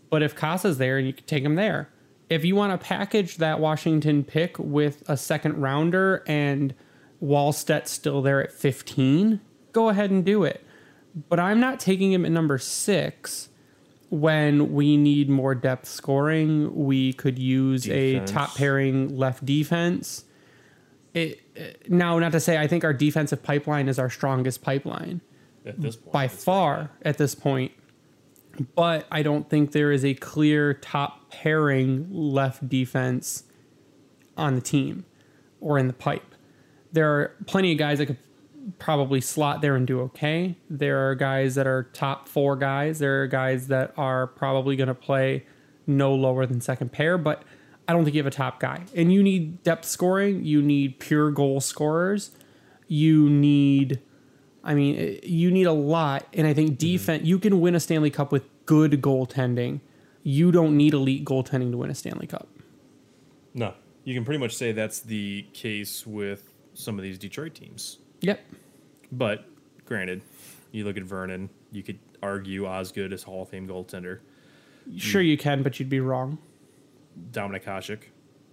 [0.09, 1.89] But if Cossa's there, and you can take him there.
[2.29, 6.73] If you want to package that Washington pick with a second rounder and
[7.23, 9.39] Wallstedt still there at 15,
[9.71, 10.65] go ahead and do it.
[11.29, 13.49] But I'm not taking him at number six
[14.09, 16.85] when we need more depth scoring.
[16.85, 18.29] We could use Defense.
[18.29, 20.25] a top pairing left defense.
[21.13, 25.21] It, uh, now, not to say I think our defensive pipeline is our strongest pipeline
[25.65, 27.71] At this point, by far at this point.
[28.75, 33.43] But I don't think there is a clear top pairing left defense
[34.37, 35.05] on the team
[35.59, 36.32] or in the pipe.
[36.93, 38.17] There are plenty of guys that could
[38.79, 40.55] probably slot there and do okay.
[40.69, 42.99] There are guys that are top four guys.
[42.99, 45.45] There are guys that are probably going to play
[45.85, 47.43] no lower than second pair, but
[47.87, 48.85] I don't think you have a top guy.
[48.95, 52.31] And you need depth scoring, you need pure goal scorers,
[52.87, 53.99] you need
[54.63, 56.91] I mean, eh, you need a lot, and I think mm-hmm.
[56.91, 57.23] defense.
[57.25, 59.81] You can win a Stanley Cup with good goaltending.
[60.23, 62.47] You don't need elite goaltending to win a Stanley Cup.
[63.53, 63.73] No,
[64.05, 67.99] you can pretty much say that's the case with some of these Detroit teams.
[68.21, 68.39] Yep.
[69.11, 69.45] But
[69.85, 70.21] granted,
[70.71, 74.19] you look at Vernon, you could argue Osgood is Hall of Fame goaltender.
[74.97, 76.37] Sure, you can, but you'd be wrong.
[77.31, 77.99] Dominik Hasek.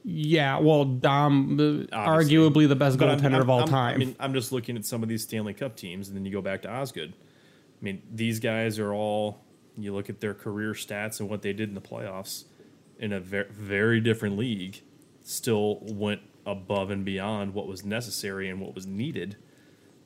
[0.05, 1.59] Yeah, well, Dom,
[1.93, 2.37] uh, Obviously.
[2.37, 3.95] arguably the best But I'm- goaltender I'm- of all I'm- time.
[3.95, 6.33] I mean, I'm just looking at some of these Stanley Cup teams, and then you
[6.33, 7.12] go back to Osgood.
[7.12, 9.45] I mean, these guys are all.
[9.77, 12.45] You look at their career stats and what they did in the playoffs
[12.99, 14.81] in a very, very different league.
[15.23, 19.36] Still went above and beyond what was necessary and what was needed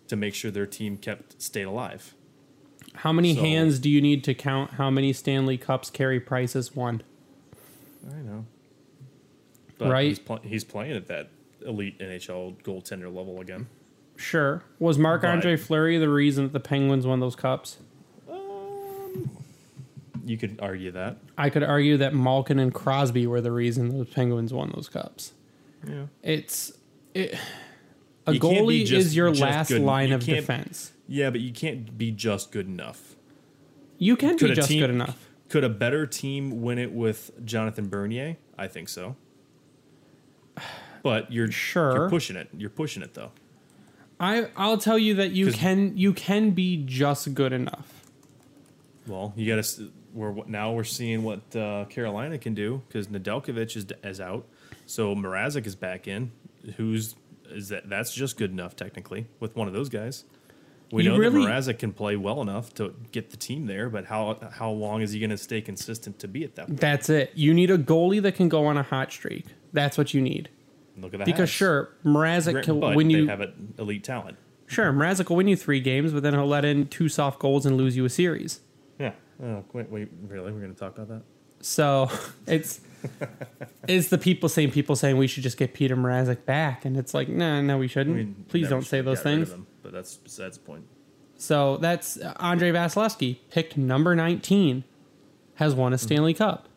[0.09, 2.15] to make sure their team kept stayed alive.
[2.97, 6.53] how many so- hands do you need to count how many Stanley Cups Carey Price
[6.53, 7.03] has won?
[8.11, 8.45] I know,
[9.79, 10.09] but Right.
[10.09, 11.31] He's, pl- he's playing at that
[11.65, 13.67] elite NHL goaltender level again.
[14.17, 14.63] Sure.
[14.79, 17.79] Was Marc Andre Fleury the reason that the Penguins won those cups?
[18.31, 19.31] Um,
[20.25, 21.17] you could argue that.
[21.39, 25.33] I could argue that Malkin and Crosby were the reason those Penguins won those cups.
[25.87, 26.07] Yeah.
[26.23, 26.73] It's
[27.15, 27.37] it,
[28.27, 29.83] a You goalie just- is your last good.
[29.83, 30.93] line You of defense.
[31.07, 33.17] Yeah, but you can't be just good enough.
[33.99, 35.29] You can Could be just team- good enough.
[35.49, 38.37] Could a better team win it with Jonathan Bernier?
[38.59, 39.15] I think so.
[41.03, 41.95] But you're Sure.
[41.97, 42.49] You're pushing it.
[42.57, 43.31] You're pushing it though.
[44.19, 48.05] I I'll tell you that you can you can be just good enough.
[49.07, 49.91] Well, you got to.
[50.15, 54.47] We're now we're seeing what uh, Carolina can do because Nedeljkovic is is out,
[54.87, 56.33] so Mrazek is back in.
[56.77, 57.15] Who's
[57.51, 57.89] is that?
[57.89, 60.25] That's just good enough technically with one of those guys.
[60.93, 63.89] We You know really- that Mrazek can play well enough to get the team there,
[63.89, 66.67] but how how long is he going to stay consistent to be at that?
[66.69, 66.81] point?
[66.81, 67.33] That's it.
[67.35, 69.47] You need a goalie that can go on a hot streak.
[69.73, 70.51] That's what you need.
[70.97, 71.25] Look at that.
[71.27, 73.27] Because sure, Mrazek can win they you.
[73.29, 74.37] have an elite talent.
[74.67, 77.67] Sure, Mrazek will win you three games, but then he'll let in two soft goals
[77.67, 78.61] and lose you a series.
[78.99, 79.13] Yeah.
[79.43, 80.53] Oh, wait, wait, really?
[80.53, 81.23] We're going to talk about that?
[81.61, 82.09] So
[82.47, 82.81] it's
[83.89, 87.15] it's the people saying people saying we should just get Peter Mrazek back, and it's
[87.15, 88.17] like no, no, we shouldn't.
[88.17, 89.55] Mean, Please don't say those got rid of things.
[89.59, 90.85] him, but that's besides the point.
[91.37, 94.85] So that's uh, Andrei Vasilevskiy, picked number 19.
[95.57, 96.69] has won a Stanley Cup.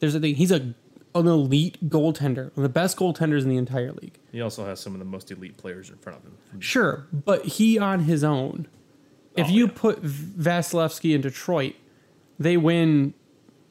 [0.00, 0.34] There's a thing.
[0.34, 0.74] He's a
[1.14, 4.18] an elite goaltender, one of the best goaltenders in the entire league.
[4.32, 6.60] He also has some of the most elite players in front of him.
[6.60, 8.68] Sure, but he on his own.
[9.34, 9.72] If Oh, you yeah.
[9.74, 11.74] put Vasilevskiy in Detroit,
[12.38, 13.14] they win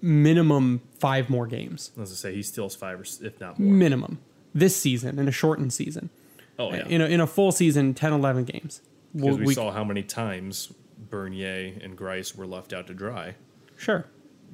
[0.02, 1.91] minimum five more games.
[2.00, 3.74] As I say, he steals five or if not more.
[3.74, 4.20] Minimum.
[4.54, 6.10] This season, in a shortened season.
[6.58, 8.82] Oh yeah, In, a, in a full season, 10, 11 games.
[9.14, 10.72] because we, we- saw how many times
[11.10, 13.36] Bernier and Greiss were left out to dry.
[13.78, 14.06] Sure.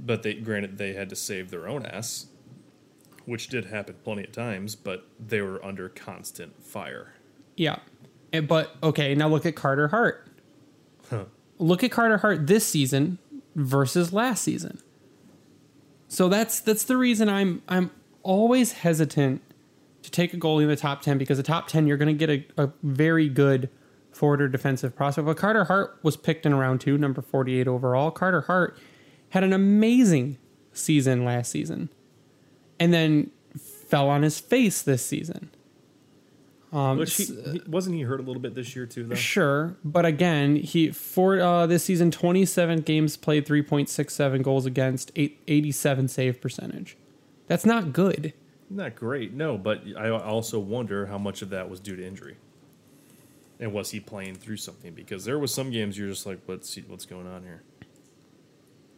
[0.04, 2.26] But they granted they had to save their own ass,
[3.26, 4.76] which did happen plenty of times.
[4.76, 7.14] But they were under constant fire.
[7.56, 7.80] Yeah.
[8.34, 10.28] And- But okay, now look at Carter Hart.
[11.60, 13.20] Look at Carter Hart this season
[13.56, 14.80] versus last season.
[16.12, 17.90] So that's that's the reason I'm I'm
[18.22, 19.42] always hesitant
[20.04, 22.28] to take a goalie in the top ten because the top ten you're going to
[22.28, 23.70] get a, a very good
[24.12, 25.26] forward or defensive prospect.
[25.26, 28.12] But Carter Hart was picked in round two, number forty eight overall.
[28.12, 28.78] Carter Hart
[29.30, 30.38] had an amazing
[30.74, 31.88] season last season,
[32.78, 35.50] and then fell on his face this season.
[36.72, 39.16] Um, Which he, he- wasn't he hurt a little bit this year too, though.
[39.16, 44.14] Sure, but again, he for uh, this season, twenty seven games played, three point six
[44.16, 46.96] seven goals against, eight, 87 save percentage.
[47.48, 48.34] That's not good.
[48.70, 49.58] Not great, no.
[49.58, 52.38] But I also wonder how much of that was due to injury,
[53.60, 54.94] and was he playing through something?
[54.94, 57.64] Because there was some games you're just like, let's see what's going on here.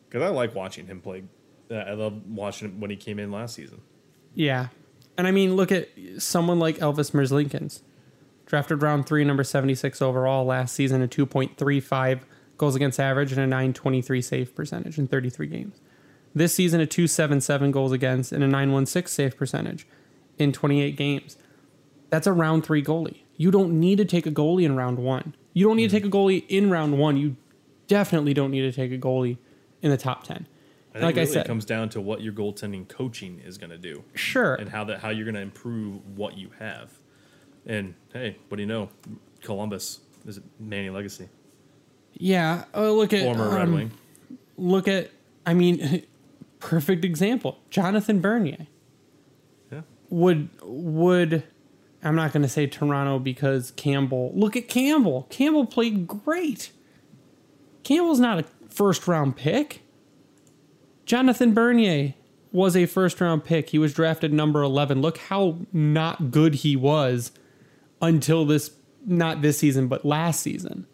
[0.08, 1.24] Because I like watching him play.
[1.72, 3.82] Uh, I love watching him when he came in last season.
[4.36, 4.68] Yeah,
[5.18, 7.82] and I mean, look at someone like Elvis Merzlikins,
[8.46, 12.26] drafted round three, number seventy six overall last season, a two point three five
[12.58, 15.82] goals against average and a nine twenty three save percentage in thirty three games.
[16.36, 19.88] This season, a two seven seven goals against and a nine one six save percentage
[20.38, 21.38] in twenty eight games.
[22.10, 23.22] That's a round three goalie.
[23.38, 25.36] You don't need to take a goalie in round one.
[25.54, 26.06] You don't need to mm-hmm.
[26.06, 27.18] take a goalie in round one.
[27.18, 27.36] You
[27.88, 29.38] definitely don't need to take a goalie
[29.82, 30.48] in the top ten.
[30.96, 33.58] I think Like I really said- it comes down to what your goaltending coaching is
[33.58, 36.92] going to do, Sure, and how that how you're going to improve what you have.
[37.66, 38.90] And hey, what do you know?
[39.42, 41.28] Columbus is Manny Legace,
[42.14, 42.66] yeah.
[42.74, 43.92] Oh, look at former Red um, Wing.
[44.58, 45.10] look at
[45.46, 46.04] I mean
[46.60, 47.60] perfect example.
[47.70, 48.68] Jonathan Bernier
[49.72, 51.44] Yeah, would would
[52.04, 54.32] I'm not going to say Toronto because Campbell.
[54.36, 55.26] Look at Campbell.
[55.30, 56.72] Campbell played great.
[57.84, 59.82] Campbell's not a first round pick.
[61.06, 62.14] Jonathan Bernier
[62.52, 63.70] was a first round pick.
[63.70, 65.02] He was drafted number 11.
[65.02, 67.32] Look how not good he was
[68.02, 68.72] until this
[69.06, 70.88] not this season but last season.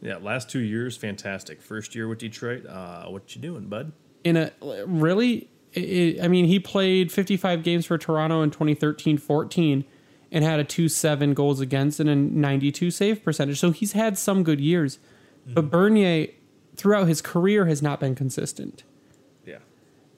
[0.00, 0.16] yeah.
[0.16, 1.60] Last two years, fantastic.
[1.60, 3.92] First year with Detroit, uh, what you doing, bud?
[4.24, 4.52] in a
[4.86, 9.84] really i I mean he played 55 games for Toronto in 2013-14
[10.30, 14.44] and had a 2-7 goals against and a 92 save percentage so he's had some
[14.44, 14.98] good years
[15.46, 16.28] but Bernier
[16.76, 18.84] throughout his career has not been consistent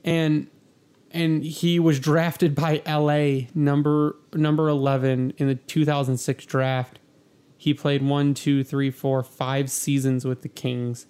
[0.05, 0.49] and
[1.11, 6.99] and he was drafted by LA number number 11 in the 2006 draft
[7.57, 11.07] he played one two three four five seasons with the Kings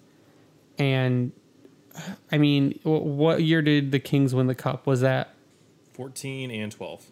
[0.78, 1.32] and
[2.30, 4.86] I mean, what year did the Kings win the cup?
[4.86, 5.34] Was that
[5.92, 7.06] fourteen and twelve.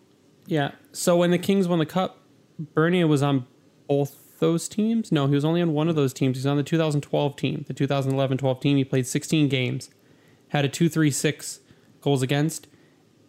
[0.47, 0.73] yeah?
[0.93, 2.19] So when the Kings won the cup,
[2.59, 3.47] Bernier was on
[3.89, 5.13] both those teams.
[5.13, 6.37] No, he was only on one of those teams.
[6.37, 8.77] He's on the 2012 team, the 2011-12 team.
[8.77, 9.89] He played 16 games,
[10.49, 11.61] had a 2.36
[12.03, 12.67] goals against,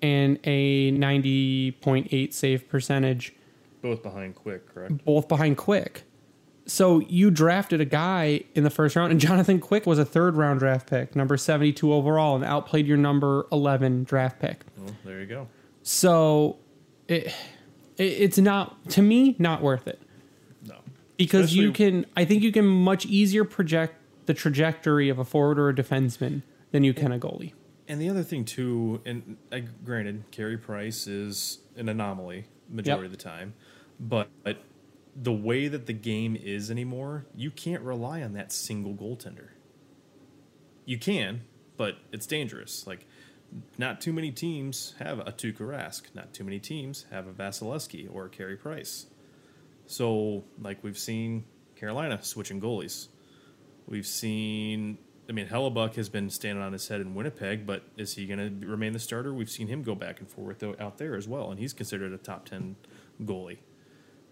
[0.01, 3.33] and a 90.8 save percentage,
[3.81, 5.03] Both behind Quick, correct?
[5.05, 6.03] both behind Quick.
[6.65, 10.35] So you drafted a guy in the first round, and Jonathan Quick was a third
[10.37, 14.61] round draft pick, number 72 overall, and outplayed your number 11 draft pick.
[14.77, 15.47] Well, there you go.
[15.83, 16.57] So
[17.09, 17.27] it,
[17.97, 20.01] it it's not to me not worth it
[20.65, 20.75] No,
[21.17, 23.95] because you can I think you can much easier project
[24.25, 27.51] the trajectory of a forward or a defenseman than you can a goalie.
[27.93, 33.05] And the other thing too, and uh, granted, Carey Price is an anomaly majority Yep.
[33.05, 33.53] of the time,
[33.99, 34.63] but, but
[35.15, 39.49] the way that the game is anymore, you can't rely on that single goaltender.
[40.85, 41.41] You can,
[41.77, 42.87] but it's dangerous.
[42.87, 43.05] Like,
[43.77, 46.05] not too many teams have a Tuukka Rask.
[46.15, 49.05] Not too many teams have a Vasilevskiy or a Carey Price.
[49.85, 51.43] So, like we've seen
[51.75, 53.09] Carolina switching goalies.
[53.85, 54.97] We've seen,
[55.29, 58.59] I mean, Hellebuyck has been standing on his head in Winnipeg, but is he going
[58.59, 59.33] to remain the starter?
[59.33, 62.17] We've seen him go back and forth out there as well, and he's considered a
[62.17, 62.75] top 10
[63.21, 63.59] goalie.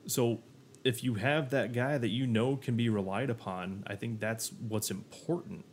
[0.05, 0.41] So
[0.83, 4.51] if you have that guy that you know can be relied upon, I think that's
[4.51, 5.65] what's important.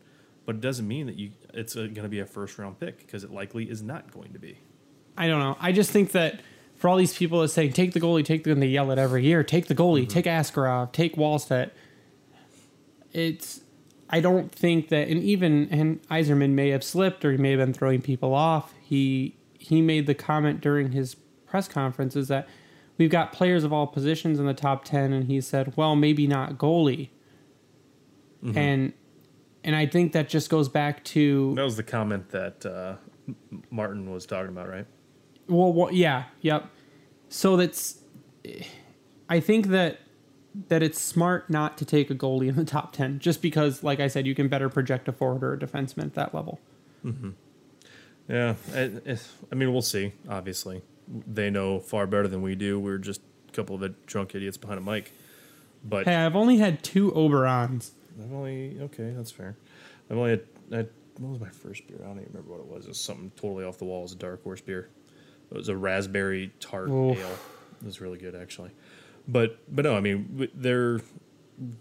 [0.47, 3.25] But it doesn't mean that you it's going to be a first round pick because
[3.25, 4.59] it likely is not going to be.
[5.17, 5.57] I don't know.
[5.61, 6.41] I just think that
[6.77, 8.99] for all these people that say take the goalie, take the and they yell it
[8.99, 10.09] every year, take the goalie, mm-hmm.
[10.09, 11.71] take Askarov, take Wallstedt.
[13.13, 13.61] It's
[14.11, 17.59] I don't think that, and even and Yzerman may have slipped or he may have
[17.59, 18.75] been throwing people off.
[18.81, 22.49] He he made the comment during his press conference is that
[22.97, 26.27] we've got players of all positions in the top ten, and he said, well, maybe
[26.27, 27.11] not goalie,
[28.57, 28.93] and
[29.65, 32.97] and I think that just goes back to That was the comment that uh,
[33.71, 34.87] Martin was talking about, right?
[35.49, 36.71] Well, well, yeah, yep.
[37.29, 37.99] So that's,
[39.29, 39.99] I think that
[40.69, 44.01] that it's smart not to take a goalie in the top ten, just because, like
[44.01, 46.61] I said, you can better project a forward or a defenseman at that level.
[47.05, 47.31] Mm-hmm.
[48.29, 49.19] Yeah, I,
[49.51, 50.13] I mean, we'll see.
[50.29, 52.79] Obviously, they know far better than we do.
[52.79, 55.13] We're just a couple of drunk idiots behind a mic.
[55.85, 57.91] But Hey, I've only had two Oberons.
[58.21, 59.57] I've only okay, that's fair.
[60.11, 60.43] I've only had,
[60.73, 60.89] had
[61.19, 61.99] what was my first beer?
[62.03, 62.85] I don't even remember what it was.
[62.85, 64.01] It was something totally off the wall.
[64.01, 64.89] It was a dark horse beer.
[65.51, 67.19] It was a raspberry tart Oof.
[67.19, 67.39] ale.
[67.81, 68.71] It was really good actually.
[69.29, 71.01] But but no, I mean there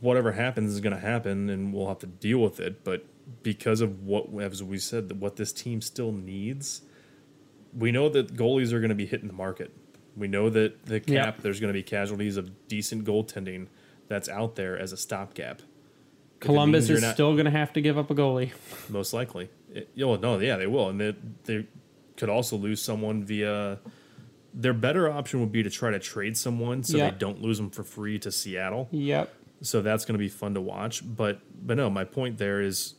[0.01, 3.05] whatever happens is going to happen and we'll have to deal with it, but
[3.43, 6.81] because of what as we said that what this team still needs,
[7.75, 9.71] we know that goalies are going to be hitting the market.
[10.15, 11.41] We know that the cap Yep.
[11.41, 13.67] there's going to be casualties of decent goaltending
[14.07, 15.61] that's out there as a stopgap.
[16.39, 18.51] Columbus is not- still going to have to give up a goalie.
[18.89, 19.49] most likely.
[19.73, 21.67] It, know, no, yeah, they will, and they they
[22.15, 23.79] could also lose someone via.
[24.53, 27.11] Their better option would be to try to trade someone so Yeah.
[27.11, 28.87] they don't lose them for free to Seattle.
[28.91, 29.33] Yep.
[29.61, 31.01] So that's going to be fun to watch.
[31.05, 32.95] But but no, my point there is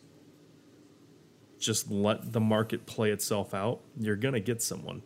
[1.59, 3.81] just let the market play itself out.
[3.99, 5.03] You're going to get someone.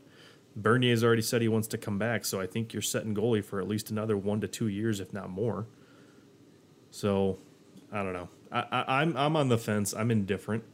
[0.55, 3.59] Bernier's already said he wants to come back, so I think you're setting goalie for
[3.59, 5.67] at least another one to two years, if not more.
[6.91, 7.39] So
[7.91, 8.29] I don't know.
[8.51, 9.95] I, I, I'm I'm on the fence.
[9.95, 10.65] I'm indifferent.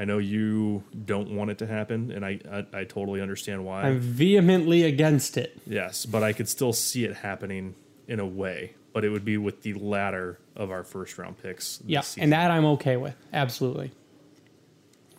[0.00, 3.82] I know you don't want it to happen, and I I, I totally understand why.
[3.82, 5.60] I'm vehemently against it.
[5.66, 7.74] Yes, but I could still see it happening
[8.08, 11.80] in a way, but it would be with the latter of our first round picks.
[11.84, 12.22] Yeah, season.
[12.22, 13.14] and that I'm okay with.
[13.30, 13.92] Absolutely.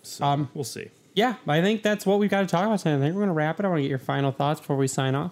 [0.02, 0.90] So, um, we'll see.
[1.14, 2.98] Yeah, I think that's what we've got to talk about tonight.
[2.98, 3.66] I think we're going to wrap it.
[3.68, 5.32] I want to get your final thoughts before we sign off.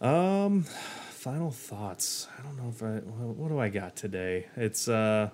[0.00, 0.62] Um,
[1.10, 2.28] final thoughts.
[2.38, 4.46] I don't know if I what, what do I got today.
[4.54, 5.30] It's uh,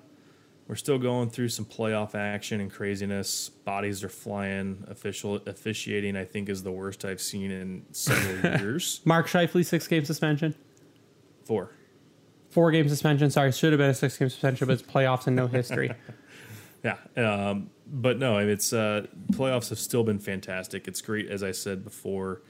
[0.69, 3.49] we're still going through some playoff action and craziness.
[3.49, 4.85] Bodies are flying.
[4.89, 9.01] Official officiating, I think, is the worst I've seen in several years.
[9.05, 10.55] Mark Scheifele, six game suspension.
[11.45, 11.71] Four.
[12.51, 13.31] Four game suspension.
[13.31, 15.93] Sorry, should have been a six game suspension, but it's playoffs and no history.
[16.85, 20.87] Yeah, um, but no, it's uh, playoffs have still been fantastic.
[20.87, 22.43] It's great, as I said before,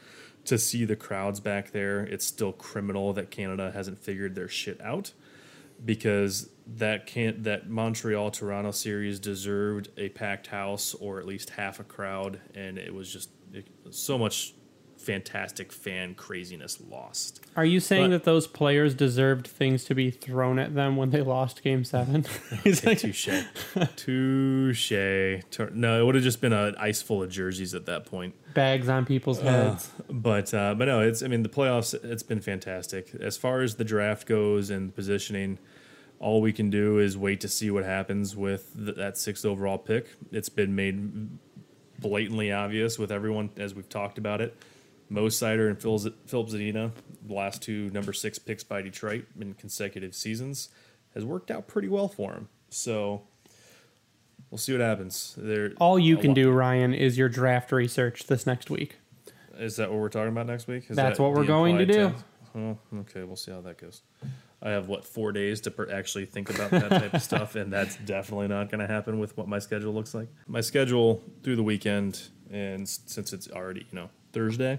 [0.45, 2.01] to see the crowds back there.
[2.01, 5.13] It's still criminal that Canada hasn't figured their shit out
[5.85, 11.79] because that can't that Montreal Toronto series deserved a packed house or at least half
[11.79, 14.55] a crowd, and it was just it, so much
[15.07, 17.41] fantastic fan craziness lost.
[17.57, 21.11] Are you saying But- that those players deserved things to be thrown at them when
[21.11, 22.25] they lost game seven?
[22.65, 23.29] He's like, Touche,
[23.97, 24.93] touche.
[25.73, 28.35] No, it would have just been an ice full of jerseys at that point.
[28.55, 29.91] bags on people's heads.
[30.11, 31.95] But uh, but no, it's I mean the playoffs.
[32.05, 35.59] It's been fantastic as far as the draft goes and positioning.
[36.19, 39.77] All we can do is wait to see what happens with th- that sixth overall
[39.79, 40.07] pick.
[40.33, 41.29] It's been made
[41.99, 44.57] blatantly obvious with everyone as we've talked about it.
[45.09, 46.91] Mo Seider and Phil, Z- Filip Zadina,
[47.27, 50.69] the last two number six picks by Detroit in consecutive seasons,
[51.15, 52.49] has worked out pretty well for him.
[52.71, 53.23] So
[54.51, 55.35] we'll see what happens.
[55.37, 58.97] There, All you can lot- do, Ryan, is your draft research this next week.
[59.59, 60.85] Is that what we're talking about next week?
[60.91, 62.15] Is That's that what we're going to do.
[62.55, 64.03] Oh, okay, we'll see how that goes.
[64.63, 67.71] I have what four days to per- actually think about that type of stuff, and
[67.73, 70.29] that's definitely not going to happen with what my schedule looks like.
[70.47, 74.09] My schedule through the weekend, and since it's already you know
[74.41, 74.79] Thursday,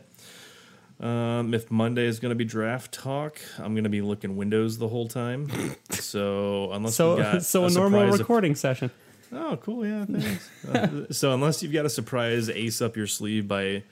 [1.00, 4.78] um, if Monday is going to be draft talk, I'm going to be looking Windows
[4.78, 5.50] the whole time.
[5.92, 8.92] So unless So, got so a, normal surprise of- recording session.
[9.34, 9.86] Oh, cool.
[9.86, 10.50] Yeah, thanks.
[10.66, 13.84] Uh, so unless you've got a surprise ace up your sleeve by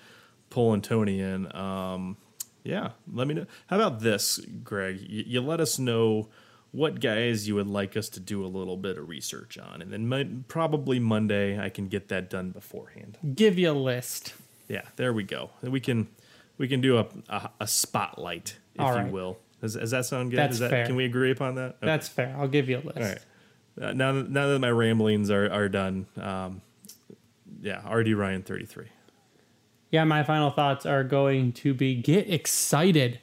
[0.49, 2.15] pulling Tony in, um,
[2.63, 3.47] yeah, let me know.
[3.67, 5.01] How about this, Greg?
[5.01, 6.29] You, you let us know
[6.71, 9.91] what guys you would like us to do a little bit of research on, and
[9.91, 13.17] then mon- probably Monday I can get that done beforehand.
[13.35, 14.33] Give you a list.
[14.67, 15.51] Yeah, there we go.
[15.61, 16.07] We can
[16.57, 19.37] we can do a a, a spotlight, if you will.
[19.61, 20.37] Does, does that sound good?
[20.37, 20.85] That's Is that, fair.
[20.85, 21.77] Can we agree upon that?
[21.77, 21.85] Okay.
[21.85, 22.35] That's fair.
[22.37, 22.97] I'll give you a list.
[22.97, 23.19] All right.
[23.81, 26.61] Uh, now, that- now that my ramblings are, are done, um,
[27.61, 28.85] yeah, RD Ryan 33.
[29.91, 33.19] Yeah, my final thoughts are going to be get excited.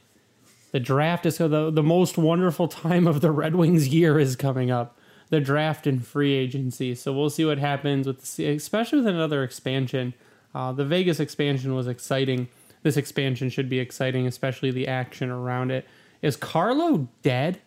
[0.72, 4.70] The draft is the the most wonderful time of the Red Wings year is coming
[4.70, 4.98] up.
[5.28, 6.94] The draft and free agency.
[6.94, 10.14] So we'll see what happens with the, especially with another expansion.
[10.54, 12.48] Uh, the Vegas expansion was exciting.
[12.82, 15.86] This expansion should be exciting, especially the action around it.
[16.20, 17.60] Is Carlo dead?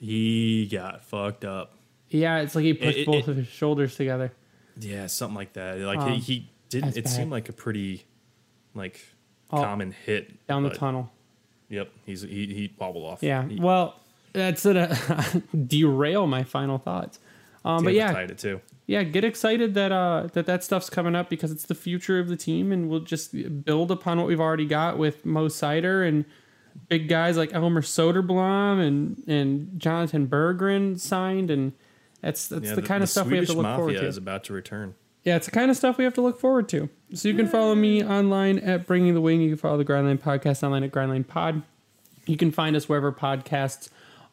[0.00, 1.72] He got fucked up.
[2.08, 4.32] Yeah, it's like he pushed It- it- both it- of his shoulders together.
[4.78, 5.78] Yeah, something like that.
[5.78, 6.96] Like Um, he, he didn't.
[6.96, 7.10] It bad.
[7.12, 8.04] seemed like a pretty
[8.74, 9.00] like
[9.50, 11.10] Oh, common hit Down the tunnel.
[11.70, 13.22] Yep, he's he he wobbled off.
[13.22, 13.48] Yeah.
[13.48, 13.98] he, Well,
[14.32, 14.94] that's gonna
[15.66, 17.18] derail my final thoughts.
[17.64, 18.60] Um, but yeah, tied it too.
[18.88, 22.28] Yeah, get excited that uh that that stuff's coming up because it's the future of
[22.28, 23.34] the team, and we'll just
[23.64, 26.24] build upon what we've already got with Mo Seider and
[26.88, 31.72] big guys like Elmer Soderblom and and Jonathan Berggren signed, and
[32.20, 34.06] that's that's Yeah, the, kind of stuff we have to Swedish look forward Mafia to.
[34.06, 34.94] is about to return.
[35.24, 36.88] Yeah, it's the kind of stuff we have to look forward to.
[37.12, 39.40] So you can follow me online at Bringing the Wing.
[39.40, 41.62] You can follow the Grindline Podcast online at Grindline Pod.
[42.26, 43.88] You can find us wherever podcasts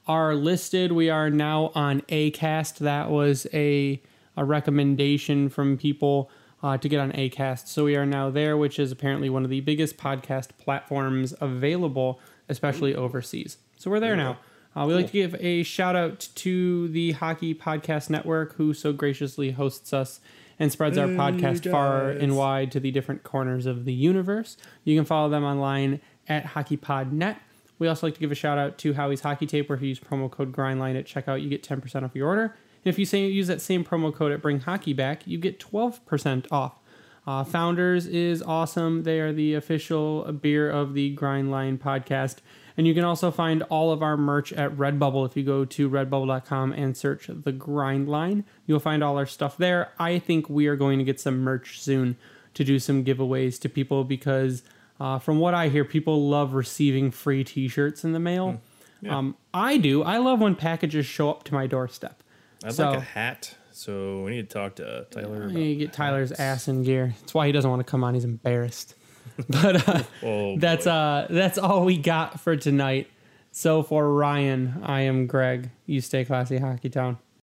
[0.07, 0.91] are listed.
[0.91, 2.77] We are now on Acast.
[2.77, 3.99] That was a
[4.35, 6.29] a recommendation from people
[6.61, 7.67] uh, to get on Acast.
[7.67, 12.19] So we are now there, which is apparently one of the biggest podcast platforms available,
[12.47, 13.57] especially overseas.
[13.77, 14.39] So we're there now.
[14.75, 18.91] Uh, we like to give a shout out to the Hockey Podcast Network, who so
[18.91, 20.19] graciously hosts us
[20.57, 24.57] and spreads our podcast far and wide to the different corners of the universe.
[24.83, 27.37] You can follow them online at HockeyPodNet.
[27.79, 29.89] We also like to give a shout out to Howie's Hockey Tape, where if you
[29.89, 32.55] use promo code GrindLine at checkout, you get 10% off your order.
[32.83, 36.47] If you say use that same promo code at Bring Hockey Back, you get 12%
[36.51, 36.79] off.
[37.25, 39.03] Uh, Founders is awesome.
[39.03, 42.37] They are the official beer of the Grindline podcast.
[42.75, 45.25] And you can also find all of our merch at Redbubble.
[45.25, 49.57] If you go to redbubble.com and search the Grind Line, you'll find all our stuff
[49.57, 49.91] there.
[49.99, 52.17] I think we are going to get some merch soon
[52.55, 54.63] to do some giveaways to people because,
[54.99, 58.59] uh, from what I hear, people love receiving free t shirts in the mail.
[59.01, 59.17] Yeah.
[59.17, 60.01] Um, I do.
[60.03, 62.22] I love when packages show up to my doorstep.
[62.63, 65.45] I'd So- like a hat, so we need to talk to Tyler.
[65.45, 65.97] About You get hats.
[65.97, 67.13] Tyler's ass in gear.
[67.19, 68.13] That's why he doesn't want to come on.
[68.13, 68.95] He's embarrassed.
[69.49, 70.91] But uh, Oh, that's boy.
[70.91, 73.07] uh that's all we got for tonight.
[73.51, 75.69] So for Ryan, I am Greg.
[75.85, 77.17] You stay classy, Hockey Town.